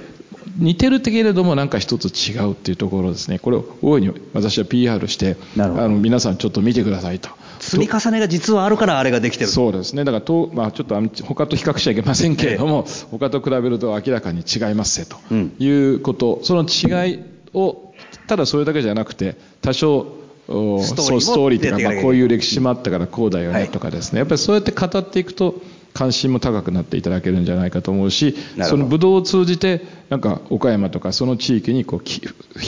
[0.57, 3.39] 似てるけれどもなんか一つ違うっていうところですね。
[3.39, 9.49] これを大いに私は PR してあの皆さんちょっと見てくださいと積み重ねが実はあるからあれができてる。
[9.49, 10.03] そうですね。
[10.03, 15.17] だからと、まあ、ちょっと他と比較しちゃいけませんけれども、ええ、他と比べると明らかに違いますせと。
[15.33, 17.19] いうこと、うん、その違い
[17.53, 17.93] を
[18.27, 20.07] ただそれだけじゃなくて多少
[20.47, 25.55] ストーリーとか、まあ、こういう歴史もあったからこうだよねとかですね、やっぱりそうやって語っていくと
[25.97, 32.19] 関心も高くなっていただけるんじゃないかと思うしそのブドウを通じてなんか岡山とかその地域にこう引っ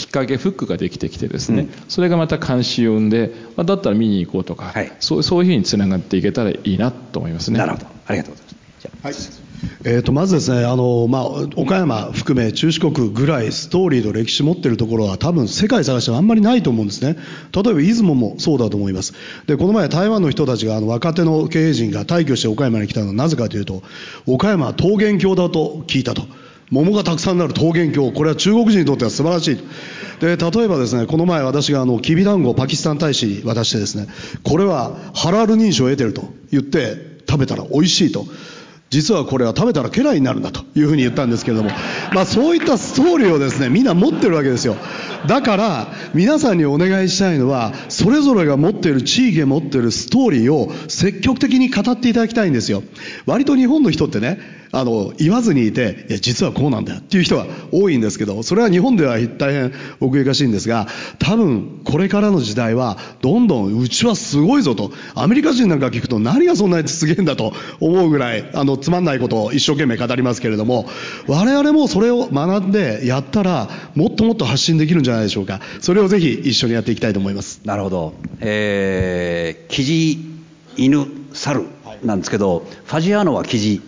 [0.07, 7.59] 掛けフックができてきてですね、うん、それがまた関心を生んで、まあ、だったら見に行こうとか、はい、そうそういうふうにつながっていけたらいいなと思いますね。
[7.59, 7.85] なるほど。
[8.07, 9.29] ありがとうございます。
[9.29, 9.38] はい
[9.83, 11.23] えー、とまずですねあの、まあ、
[11.55, 17.17] 岡山含め中四国ぐらいストーリーと歴史持ってるところは多分世界探してもあんまりないと思うんですね。
[17.53, 19.13] 例えば出雲もそうだと思います。
[19.47, 23.83] でこの前台湾の人たちがあの若手の経営陣が退去して岡山に来たのはなぜかというと
[24.25, 26.23] 岡山は桃源郷だと聞いたと。
[26.71, 29.57] 桃がたくさんなる桃源郷これは中国人にとっては素晴らしい
[30.19, 34.07] で例えばですねこの前私があのきびだんごパキスタン大使に渡してですね
[34.43, 38.25] これはハラール認証を得てると言って食べたら美味しいと。
[38.89, 41.69] 実はこれは食べたら家来になるんだというふうに言ったんですけれども、
[42.13, 44.75] まあ、そういったストーリーをですねみんな持ってるわけですよ。
[45.27, 52.83] だから皆さんにお願いしたいのはそれぞれが持っている地域が持っているストーリーを積極的に語っていただきたいんですよ。
[53.25, 64.91] 割と日本の人ってねあの言わずにいていや実はこうなんだよっていう人は多いんですけどそれは日本では大変奥ゆかしいんですが多分これからの時代はどんどんうちはすごいぞと。
[65.15, 70.87] アメリカ人なんか聞くと何がそんなにすげえんだと 思うぐらいあのつまんないことを一生懸命語りますけれども
[71.27, 75.61] 我々もそれを学んでやったらもっともっと発信できるんじゃないでしょうか。
[75.81, 77.61] それをぜひ一緒にやっていきたいと思います。
[77.65, 80.19] なるほど、えー、キジ
[80.77, 81.65] 犬猿
[82.03, 83.81] なんですけど、ファジアーノはキジ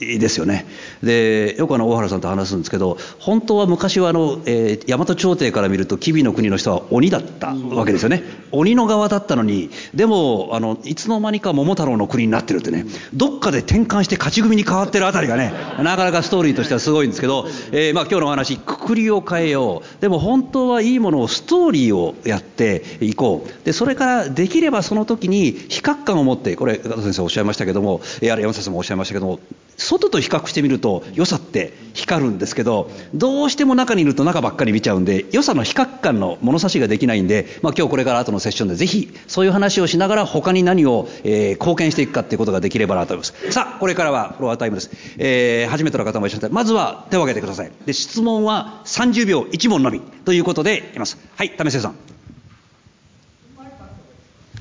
[0.00, 0.66] ですよね。
[1.02, 8.22] でよくあの大原さんと話すんですけど本当は昔はあの、えー、大和朝廷から見ると吉備の国の人は鬼だったわけですよね。
[8.52, 12.86] 鬼の側だったのにでもあのいつの間にか桃太郎の国になってるってね。
[13.14, 20.00] どっかで転換して勝ち組に変わってるあたりがねなかなかストーリーとしてはすごいんですけど、えー、まあ、今日のお話くくりを変えよう。
[20.00, 23.64] でも本当はいいものをストーリーをやっていこう。
[23.64, 29.40] でそれからできればその時に比較感を持ってこれ加藤先生おっしゃいましたけどもや山下先生もおっしゃいましたけども
[29.76, 43.52] 外と比較してみると良さって光るんですけどどうしても中にいると中ばっかり見ちゃうんで良さの比較感の物差しができないんで、まあ、今日これから後のセッションでぜひそういう話をしながら他に何を、えー、貢献していくかっていうことができればなと思います。
[43.52, 47.72] さあこれからはフロアタイムです、えー、初めての方もいらっしゃってまずは手を挙げてください。
[47.86, 51.18] で質問は30秒1問のみということでいます。
[51.36, 51.94] はい為末さん。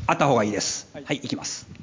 [0.06, 0.90] あった方がいいです。
[0.94, 1.83] はい、はい、いきます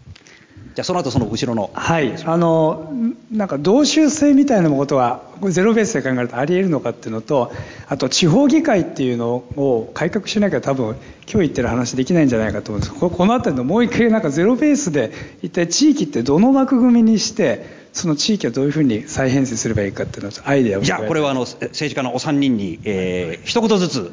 [0.75, 1.71] じゃあその後その後ろの。
[1.75, 2.15] はい。
[2.25, 2.93] あの
[3.33, 7.53] なんか同州制みたいなことはゼロベースで考えるとあり得るのかっていうのと
[7.89, 10.97] あと地方議会っていうのを改革しなきゃ多分今
[11.27, 12.95] 日言ってる話できないんじゃないかと思うんです。
[12.95, 15.13] この辺りのもう一回なんかゼロベースで
[15.43, 24.13] 一体地域ってどの枠組みにしてその地域をどういうふうに再編成すればいいかっていうのをアイデアをじゃあこれはあの政治家のお三人に、えー、一言ずつ。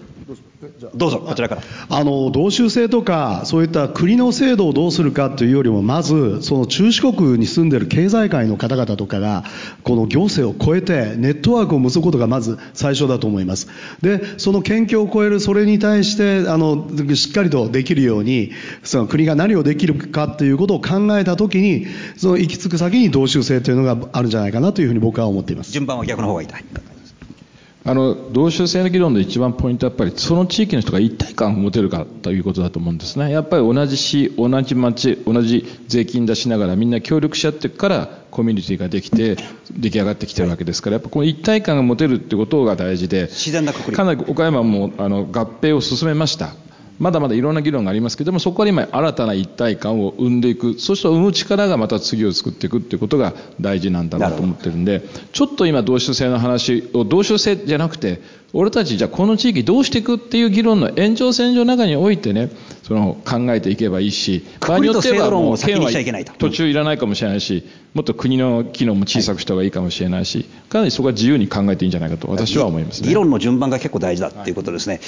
[0.95, 1.19] どうぞ。
[1.19, 1.61] こちらから。
[1.89, 9.43] あの同州制とかそういった国の制度をどうするかというよりもまずその中四国に住んでいる経済界の方々とかが
[9.83, 13.69] この行政を超えてネットワークを結ぶことがまず最初だと思います。
[14.01, 18.51] でその県境を超えるそれに対してあのしっかりとできるように
[18.83, 21.85] その国が何をできるかということを考えた時に
[22.17, 25.71] その行き着く先に同州制というのがあるんじゃないかなというふうに僕は思っています。
[25.71, 26.47] 順番は逆の方がいい。
[27.87, 33.31] あの同州制の議論の一番ポイントはやっぱりその地域の人が一体感を持てるかということだと思うんですね。
[33.31, 39.37] やっぱり同じ市同じ町同じ税金出しながらみんな協力し合ってからコミュニティができて
[39.71, 46.55] 出来上がってきてるわけですからやっぱこの一体感が持てるってことが大事で自然なくかなり岡山もあの合併を進めました
[46.99, 50.79] まだまだいろんな議論がありますけどもそこから今新たな一体感を生んでいく。
[50.79, 58.21] そして生む力がまた次を作っていくっていうことが大事なんだろうと思ってるんでちょっと今同州制の話を同州制じゃなくて
[58.53, 62.49] 俺たちじゃあこの地域どうしていくっていう議論の延長線上の中においてね
[62.83, 65.91] その考えていけばいいし場合によってはもう県は
[66.37, 75.01] 途中いらないかもしれないしもっと国の機能も小さくした方がいいかもしれないしかなりそこは自由に考えていいんじゃないかと私は思います、ね、議論の順番が結構大事だっていうことですね、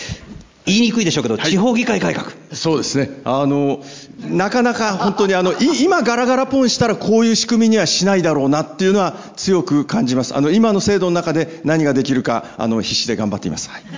[0.65, 2.31] 言いにくいでしょうけど、はい、地方議会改革。
[2.53, 3.09] そうですね。
[3.23, 3.81] あの
[4.29, 10.35] なかなか本当にあの今ガラガラポンしたらこういう仕組みにはしないだろうなっていうのは強く感じます。
[10.35, 13.83] あの今の制度の中で何ができるかあの必死で頑張っています、はい。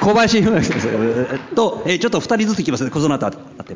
[0.00, 1.38] 小林先生。
[1.56, 3.18] と、えちょっと2人ずついきますね、小園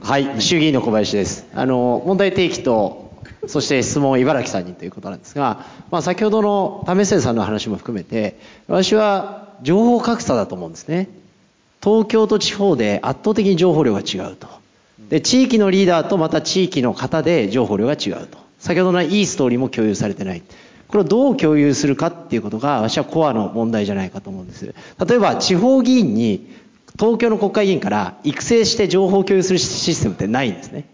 [0.03, 1.47] はい、衆議院の小林です。
[1.55, 3.03] あの問題提起と
[3.47, 11.09] そして質問茨城さんにということなんですが、まあ、先ほどの為末さんの話も含めて私は情報格差だと思うんですね。
[11.83, 14.49] 東京と地方で圧倒的に情報量が違うと。
[15.09, 18.39] で地域のリーダーとまた地域の方で情報量が違うと。
[18.59, 20.43] 先ほどのいいストーリーも共有されてない。
[20.89, 24.75] これをどう共有するかっていうことが私はコアの問題じゃないかと思うんです。
[25.07, 26.47] 例えば地方議員に
[26.99, 30.85] 東京の国会議員から育成して情報共有するシステムってないんですね。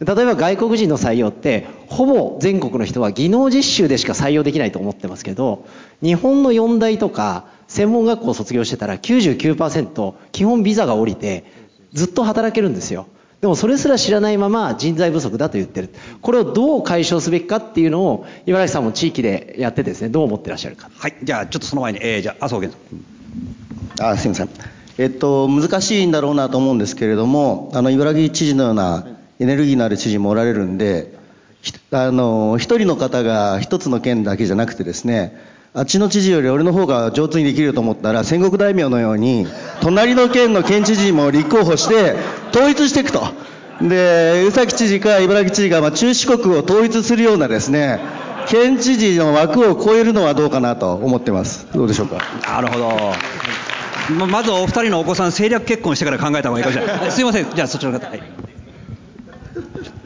[0.00, 5.66] 例えば外国人の採用ってほぼ全国の人は技能実習でしか採用できないと思ってますけど
[6.02, 11.44] 日本の四大とか専門学校を卒業してたら99%基本ビザが下りて
[11.92, 13.06] ずっと働けるんですよ。
[13.40, 15.90] でもそれすら知らないまま人材不足だと言ってる。
[16.22, 20.90] これをどう解消すべきかっていうのを茨城さんも地域でやってですねどう思ってらっしゃるか。
[20.96, 22.78] はいじゃあちょっとその前に、えー、じゃあ麻生源
[23.98, 24.12] さん。
[24.12, 24.48] あすいません。
[24.98, 29.06] えっと難しいんだろうなと思うんですけれどもあの茨城知事のような
[29.40, 31.12] エネルギーのある知事もおられるんで、
[31.90, 35.36] あの、一人の方が一つの県だけじゃなくてですね、
[35.76, 39.48] あっちの知事より俺の方が上手にできると思ったら、戦国大名のように、
[39.80, 42.14] 隣の県の県知事も立候補して、
[42.52, 43.24] 統一していくと。
[43.82, 47.98] で、宇崎知事か茨城知事が、ま、中四国を統一するようなですね、
[48.46, 51.66] 県知事の枠を超えるのはどうかなと思ってます。
[51.74, 52.18] どうでしょうか？
[52.46, 53.12] なるほど。
[54.16, 57.10] ままずお二人のお子さん政略結婚してから考えた方がいいかもしれない。
[57.10, 57.50] すいません。
[57.52, 58.06] じゃあそちらの方。
[58.06, 58.20] はい。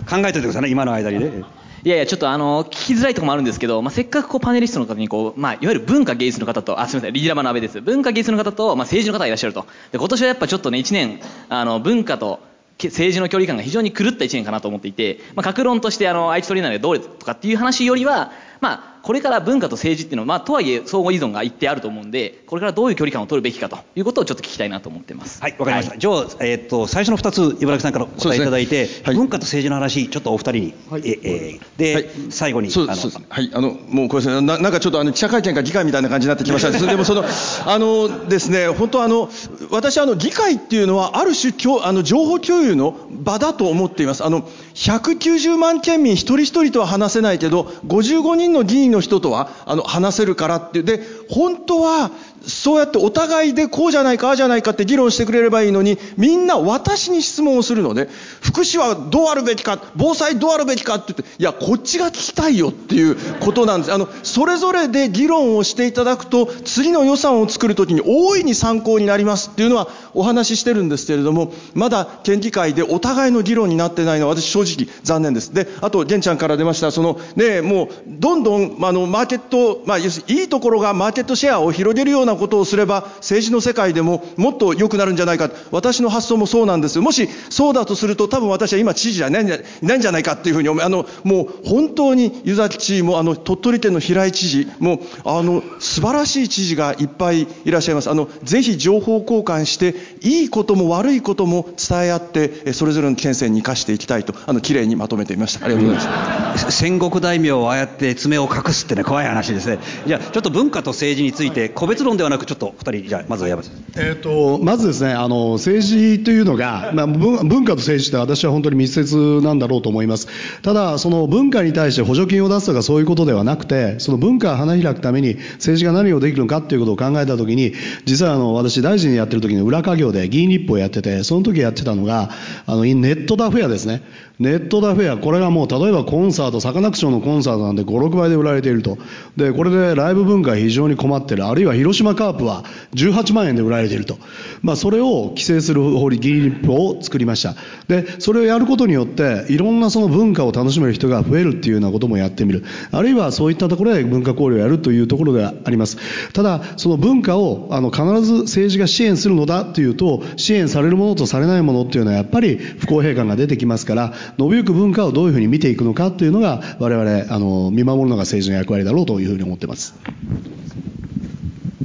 [0.09, 1.43] 考えておいてくださいね、今の間にね。
[1.85, 7.81] いやいや、ちょっとあの、聞きづらいところもあるんですけど、まあ、せっかくこうパネリストの方にこう、まあ、いわゆる文化芸術の方と、あ、すみません、リジラマの阿部です。
[7.81, 9.65] 文化芸術の方と、まあ、政治の方がいらっしゃると。
[9.93, 12.41] で、今年はやっぱちょっとね、一年、あの、文化と、
[12.79, 25.41] け政治の距離感が非常に狂った一年かなと思っていて、まあ、格論としてあの愛知トリーナーでどうとかっていう話よりは、まあ、これから文化と政治っていうのは、まあ、とはいえ相互依存が一定あると思うんで、これからどういう距離感を取るべきかということをちょっと聞きたいなと思ってます。
[25.41, 25.97] はい、わかりました。
[25.97, 36.71] じゃあ、えーっと、最初の2つ、茨城さんからお答えいただいて、文化と政治の話、ちょっとお二人に、ええーで、最後に、そうですはい、あの、もうこれですね、ななんかちょっとあの記者会見か議会みたいな感じになってきました。
[36.77, 37.25] でもその、
[37.65, 39.31] あのですね、本当あの、
[39.71, 44.23] 私あの、議会っていうのは、ある種、きょあの、情報共有の場だと思っています。
[44.23, 44.47] あの、
[44.79, 50.85] 190万県民一人一人とは話せないけど、55人の議員の人とは、あの、話せるからって。
[50.85, 52.13] で、本当は、
[52.49, 58.09] そうやってお互いでこうじゃないか、ああじゃないかって議論してくれればいいのに、みんな私に質問をするので、
[58.41, 63.93] 福祉はどうあるべきか、防災どうあるべきかって言って、いや、こっちが聞きたいよっていうことなんです。
[63.93, 75.53] あの、それぞれで議論をしていただくと、次の予算を作るときに大いに参考になりますっていうのはお話ししてるんですけれども、まだ県議会でお互いの議論になってないのは私正直残念です。
[75.53, 85.51] で、あと、玄ちゃんから出ました、その、ね、もう、どんどん、あの、マーケット、まあ、要するにいいところがマーケットシェアを広げるようなことをすれば、政治の世界でももっと良くなるんじゃないか。
[85.71, 87.03] 私の発想もそうなんですよ。
[87.03, 90.85] もしそうだとすると、多分私は今知事じゃないんじゃいないんじゃないかっていうふうに思う。
[90.85, 98.11] あの、もう本当に湯崎知事も、あの、鳥取県の平井知事も、あの、素晴らしい知事がいっぱいいらっしゃいます。
[98.11, 105.65] あの、ぜひ情報交換して、いいことも悪いことも伝え合って、えそれぞれの県政に生かしていきたいと、あの、綺麗にまとめてみました。
[105.65, 106.71] ありがとうございます。
[106.71, 109.79] 戦国大名をああやって爪を隠すってね、怖い話ですね。
[110.07, 113.79] じゃあ、ちょっと文化と政治について、個別論ではなく、ちょっと二人、じゃあ、まずは山瀬さん。
[113.97, 120.29] えー、とまずですねあの政治というのが、まあ、文文化と政治って私は本当に密接なんだろうと思います。
[120.63, 127.73] ただその文化に対して補助金を出すとかそういうことではなくてその文化を花開くために政治が何をできるのかということを考えたときに
[128.05, 132.31] 実はあの私大臣やってる時に裏稼業で議員立法をやっててその時やってたのが
[132.67, 134.03] あのネットダフェアですね
[134.39, 138.97] ネットダフェアこれがもう例えばコンサートサカナクションのコンサートなんで56倍で売られていると。
[139.37, 141.45] でこれでライブ文化非常に困ってる。
[141.45, 142.65] あるいは広島カープは
[142.95, 144.17] 18万円で売られていると、
[144.63, 147.57] まあ、それを規制する法律議員立法を作りました。
[147.89, 152.65] でそれをやることによっていろんなその文化を楽しめる人が増えるっていうようなこともやってみる。
[152.93, 155.99] あるいはそういったところで文化交流をやるというところであります。
[156.33, 169.95] ただその文化をあの必ず政治が支援するのだというと支援されるものとされないものっていうのはやっぱり不公平感が出てきますから伸びゆく文化をどういうふうに見ていくのかというのが我々あの見守るのが政治の役割だろうというふうに思ってます。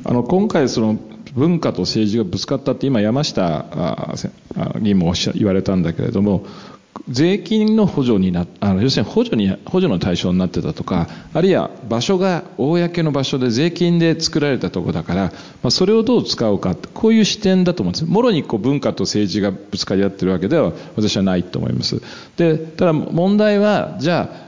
[0.05, 0.97] あの今回その
[1.33, 3.65] 文化と政治がぶつかったって今山下
[4.81, 6.45] 議員もおっしゃ言われたんだけれども
[7.09, 15.31] 税金の補助になあの要するに補助に補助の対象になってたとかあるいは場所が公の場所で税金で作られたところだから、ま
[15.63, 18.05] あ、それをどう使うかこういう視点だと思うんです。
[18.05, 22.01] もろにこう文化と政治がぶつかり合ってるわけでは私はないと思います。
[22.37, 24.43] でただ問題はじゃあ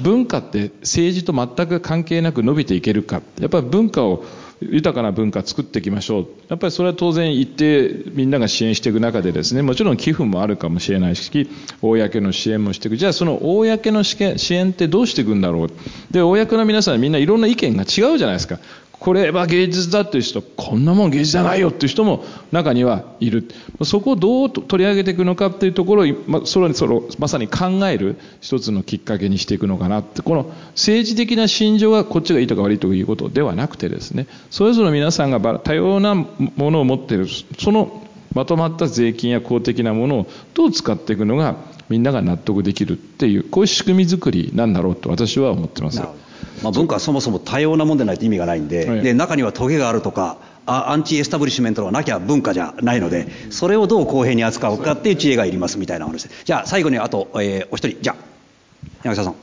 [0.00, 3.22] 文化って政治と全く関係なく伸びていけるか。
[3.40, 4.24] やっぱり文化を
[4.60, 6.26] 豊かな文化を作っていきましょう。
[6.48, 11.48] やっぱりそれは当然一定みんなが支援していく中でですねもちろん寄付もあるかもしれないし
[11.82, 12.96] 公の支援もしていく。
[12.96, 14.16] じゃあその公の支
[14.54, 15.70] 援ってどうしていくんだろう。
[16.10, 18.58] で公の皆さんみんないろんな意見が違うじゃないですか。
[19.06, 23.48] これは芸術だっていう人こんなもん芸術じゃないよっていう人も中にはいる。
[23.84, 30.22] そこをどう取り上げていくのかっていうところを、まそれそれまさに考える一つのきっかけにしていくのかなって。
[30.22, 36.26] この政治的な心情がこっちがいいとか悪いということではなくてですねそれぞれの皆さんが多様なも
[36.72, 37.28] のを持っている
[37.60, 38.02] その
[38.34, 41.54] まとまった税金や公的なものをどう使っていくのが
[41.88, 46.02] みんなが納得できるっていうこういう仕組み作りなんだろうと私は思ってます。
[46.62, 56.44] まあ、文化はそもそも多様なもんでないと意味がないんではい、で中にはトゲがあるとかあアンチエスタブリッシュメントがなきゃ文化じゃないのでそれをどう公平に扱うかっていう知恵がいりますみたいな話です。
[56.44, 57.98] じゃあ最後にあと、えー、お一人。
[58.00, 58.16] じゃあ
[59.04, 59.36] 柳沢さん。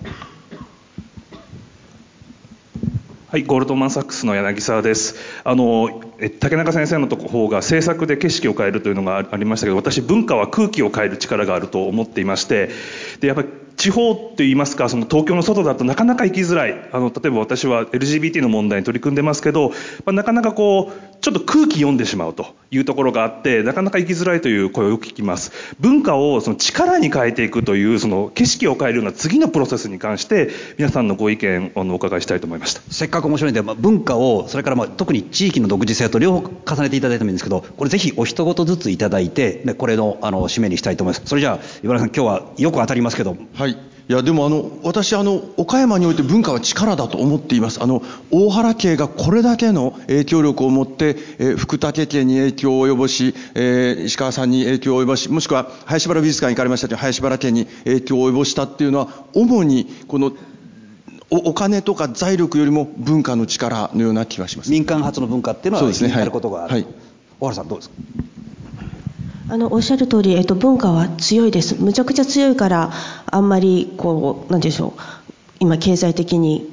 [3.34, 5.16] はい、ゴールドマン・サックスの柳沢です。
[5.44, 6.04] あの、
[6.40, 12.70] 竹中先生のとこ方が政策で景色を変えるというのがありましたけど、私文化は空気を変える力があると思っていまして、
[13.22, 13.48] で、やっぱり
[13.84, 16.90] 地方って言いますかその東京の外だとなかなか行きづらい。
[16.94, 19.72] あの例えば私は LGBT の問題に取り組んでますけど、
[20.06, 25.54] まあ、なかなかこうちょっと空気読んでしまうというところがあってなかなか行きづらいという声をよく聞きます。
[25.80, 32.82] 文化をその力に変えていくというその景色を変えるような次のプロセスに関して皆さんのご意見をお伺いしたいと思いました。
[32.92, 41.26] せっかく面白いんで、まあ、文化をそれからまあ特に地域の独自性と両方重ねていただいてもいいんですけどこれぜひお一言ずついただいてでこれのあの締めにしたいと思います。
[41.26, 43.38] それじゃあ岩原さん今日はよく当たりますけど。
[43.54, 47.82] はいいやでもあの私あの岡山において文化は力だと思っています。
[47.82, 60.34] あの大原家がこれだけの影響力を持って、えー、福武家に影響を及ぼし、えー、石川さんに影響を及ぼしもしくは林原美術館に行かれましたけど林原家に影響を及ぼしたっていうのは主にこの
[61.30, 64.72] お金とか財力よりも文化の力のような気がします。
[64.72, 66.86] 民間発の文化っていうのはね、はい、ることがある、はい、
[67.40, 67.96] 小原さんどうですか？
[69.50, 71.82] あのおっしゃる通り、えっと、文化は強いです。
[71.82, 72.92] むちゃくちゃ強いから、
[73.26, 75.02] あんまり、こう、なんでしょう。
[75.60, 76.73] 今、経済的に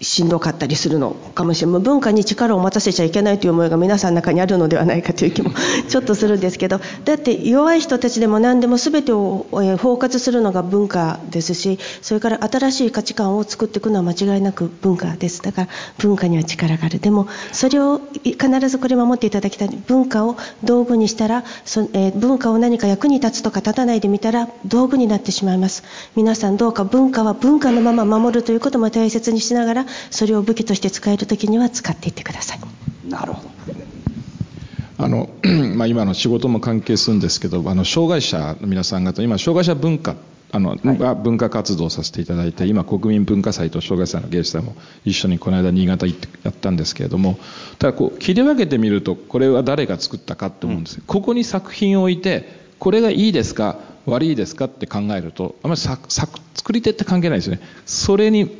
[0.00, 1.80] しんどかったりするのかもしれない。
[1.82, 5.50] 文化に力を持たせちゃいけないという思いが皆さんの中にあるのではないかという気も
[5.88, 15.42] ちょっとするんですけどだって弱い人たちでも何でも全てを包括するのが文化ですしそれから新しい価値観を作っていくのは間違いなく文化です。
[15.42, 15.68] だから
[15.98, 16.98] 文化には力がある。
[16.98, 19.68] でもそれを必ずこれ守っていただきたい。
[19.86, 25.82] 文化を道具にしたらそ、えー、文化を何か役に立つとか立たないでみたら道具になってしまいます。
[26.16, 29.71] 皆さんどうか文化は文化のまま守るということも大切にしながら
[30.10, 32.60] それを武器として使える時には使っていってください。
[33.08, 33.50] なるほど。
[34.98, 35.30] あの
[35.74, 40.14] まあ、今の仕事も関係するんですけどあの障害者の皆さん方今障害者文化
[40.52, 47.38] あの、はい、文化活動をさせていただいて今国民文化祭と障害者の芸術祭も一緒にこの間新潟行ってやったんですけれども
[47.78, 57.60] ただこう切り分けてみるとこれは誰が作ったかって思うんです、うん、ここに作品を置いてこれがいいですか悪いですかって考えるとあまり作り手って関係ないですね。
[57.86, 58.50] それに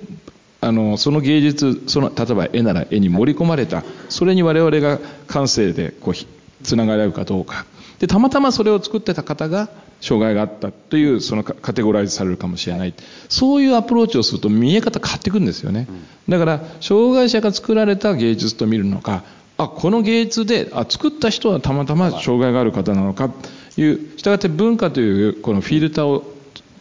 [0.64, 6.14] あのその芸術その例えば絵なら絵に盛り込まれたそれに我々が感性でこう
[6.62, 7.66] つながれるかどうか。
[7.98, 9.68] でたまたまそれを作ってた方が
[10.00, 12.94] 障害があったというそのカテゴライズされるかもしれない。
[13.28, 15.88] そういうアプローチをすると見え方変わってくるんですよね。
[16.28, 19.24] だから障害者が作られた芸術と見るのか
[19.58, 26.31] あこの芸術であ作った人はたまたま障害がある方なのかというしたがって文化というこのフィルターを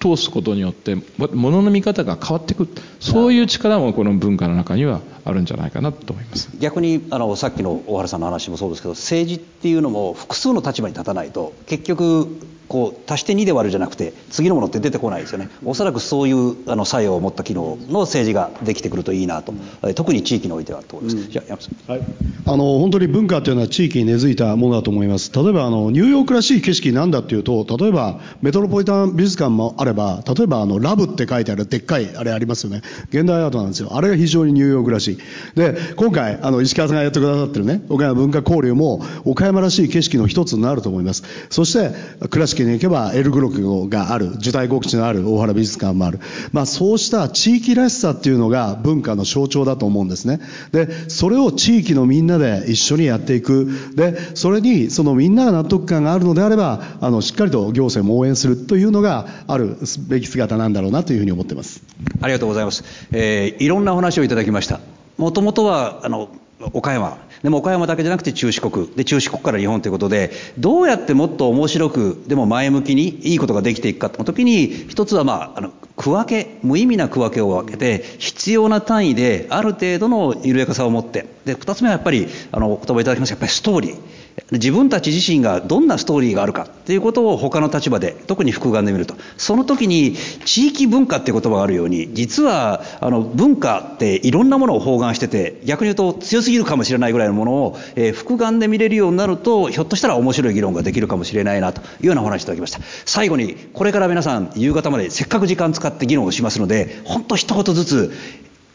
[0.01, 2.67] 通すことによってものの見方が変わっていく
[2.99, 6.49] そういう力もこの文化の中にはあるんじゃないかなと思います。
[6.59, 12.27] 逆にあのさっきの大原さんの話もそうですけど政治っていうのも複数の立場に立たないと結局
[12.71, 15.49] こう足して2で割るじゃなくて次のものって出てこないですよね。
[15.65, 19.51] おそらくそういうあの作用を持った機能の政治ができてくるといいなと、
[19.81, 22.01] うん、特に地域においてはと思います、うん、じゃあ山さん、はい、
[22.45, 25.33] あの本当に文化というのは地域に根付いたものだと思います。
[25.33, 32.83] 例えばあのニューヨークらしい景色なんだっていうと例えばメトロポリタン美術館もあれば例えばあのラブって書いてあるでっかいあれありますよね。
[33.09, 33.89] 現代アートなんですよ。
[33.97, 35.17] あれが非常にニューヨークらしい。
[35.55, 41.23] で今回あの石川さんがやってくださってるね岡山文化交流も岡山らしい景色の一つになると思います。
[41.49, 41.91] そして
[42.29, 46.19] 倉敷に行けばエルグ録がある受胎告知のある大原美術館もある、
[46.51, 50.39] まあ、そうした地域らしさっていうのが文化の象徴だと思うんですね。
[50.71, 53.69] でそれを地域のみんなで一緒にやっていく。
[53.95, 61.83] でそれにそのみんなが納得感があるのであればあのしっかりと行政も応援するというのがあるべき姿なんだろうなというふうに思ってます。
[62.21, 64.79] ありがとうございます、えー、いろんなお話をいただきました。
[65.17, 66.29] もともとはあの
[66.73, 68.87] 岡山でも岡山だけじゃなくて中四国。
[68.95, 81.25] で中四国から日本ということでどうやってもっと面白くでも前向きにいいことができていくかの時に一つはまああの区分け無意味な区分けを分けて必要な単位である程度の緩やかさを持って。
[81.45, 84.20] で二つ目はやっぱりあのお言葉いただきましたやっぱりストーリー。
[84.51, 89.15] 自分たち自身がどんなストーリーがあるかっていうことを他の立場で特に複眼で見ると。
[89.37, 90.15] その時に
[90.45, 102.79] 地域文化っていう言葉があるように実はあの文化っていろんなものを包含してて逆に言うと強すぎるかもしれないぐらいのものを、えー、複眼で見れるようになるとひょっとしたら面白い議論ができるかもしれないなというようなお話いただきました。
[103.05, 108.11] 最後にこれから皆さん夕方までせっかく時間使って議論をしますので本当一言ずつ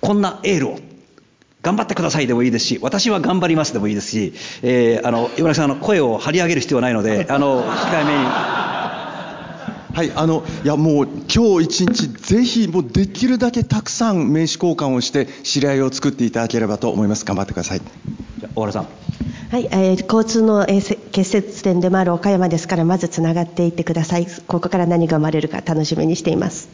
[0.00, 0.78] こんなエールを
[1.66, 8.18] 頑張ってくださいでもいいですし、私は頑張りますでもいいですし、えー、あの、岩村さん、あの、声を張り上げる必要はないので、 あの、控えめに。
[9.92, 17.24] はい、あの、いや、もう、今日一日、ぜひ、もう、できるだけたくさん名刺交換をして、知り合いを作っていただければと思います。
[17.24, 17.80] 頑張ってください。
[17.80, 18.86] じゃ小原さん。
[19.50, 24.28] はい、えー、交通の、えー、結節点でもある岡山ですから、まずつながっていってください。
[24.46, 26.68] ここから何が生まれるか楽しみにしています。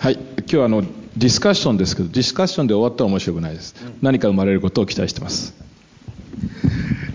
[0.00, 0.84] はい、今日はあの
[1.16, 3.74] ディスカッションですけど、ディスカッションで終わったら面白くないです。
[4.00, 5.54] 何か生まれることを期待してます。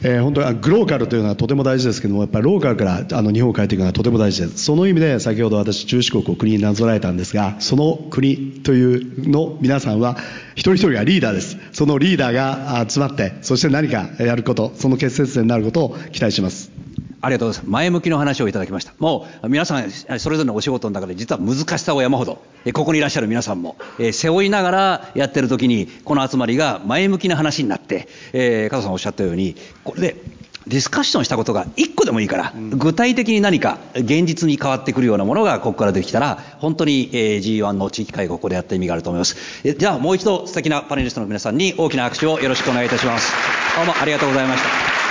[0.03, 4.63] えー本当にあグローカルというのはとても大事ですけども、やっぱりローカルからあの日本を変えていくのはとても大事です。
[4.63, 10.17] その意味で先ほど私、中四国を国になぞらえたんですが、その国というの皆さんは、
[10.53, 11.57] 一人一人がリーダーです。
[11.71, 16.74] そのリーダーがあ集まって、そして何かやること、その結節点になることを期待します。
[17.21, 17.71] ありがとうございます。
[17.71, 18.93] 前向きの話をいただきました。
[18.99, 30.15] もう皆さんそれぞれのお仕事の中で実は難しさを山ほど、えここにいらっしゃる皆さんも、えー背負いながらやってる時にこの集まりが前向きな話になって、えー加藤さんおっしゃったようにこれで
[30.67, 39.35] ディスカッションしたことが1個でもいいから、具体的に何か現実に変わってくるようなものがここからできたら本当に、えー G1 の地域会合ここでやった意味があると思います。
[39.63, 43.31] えじゃあもう一度素敵なパネリストの皆さんに大きな拍手をよろしくお願いいたします。
[43.75, 45.04] どうもありがとうございました。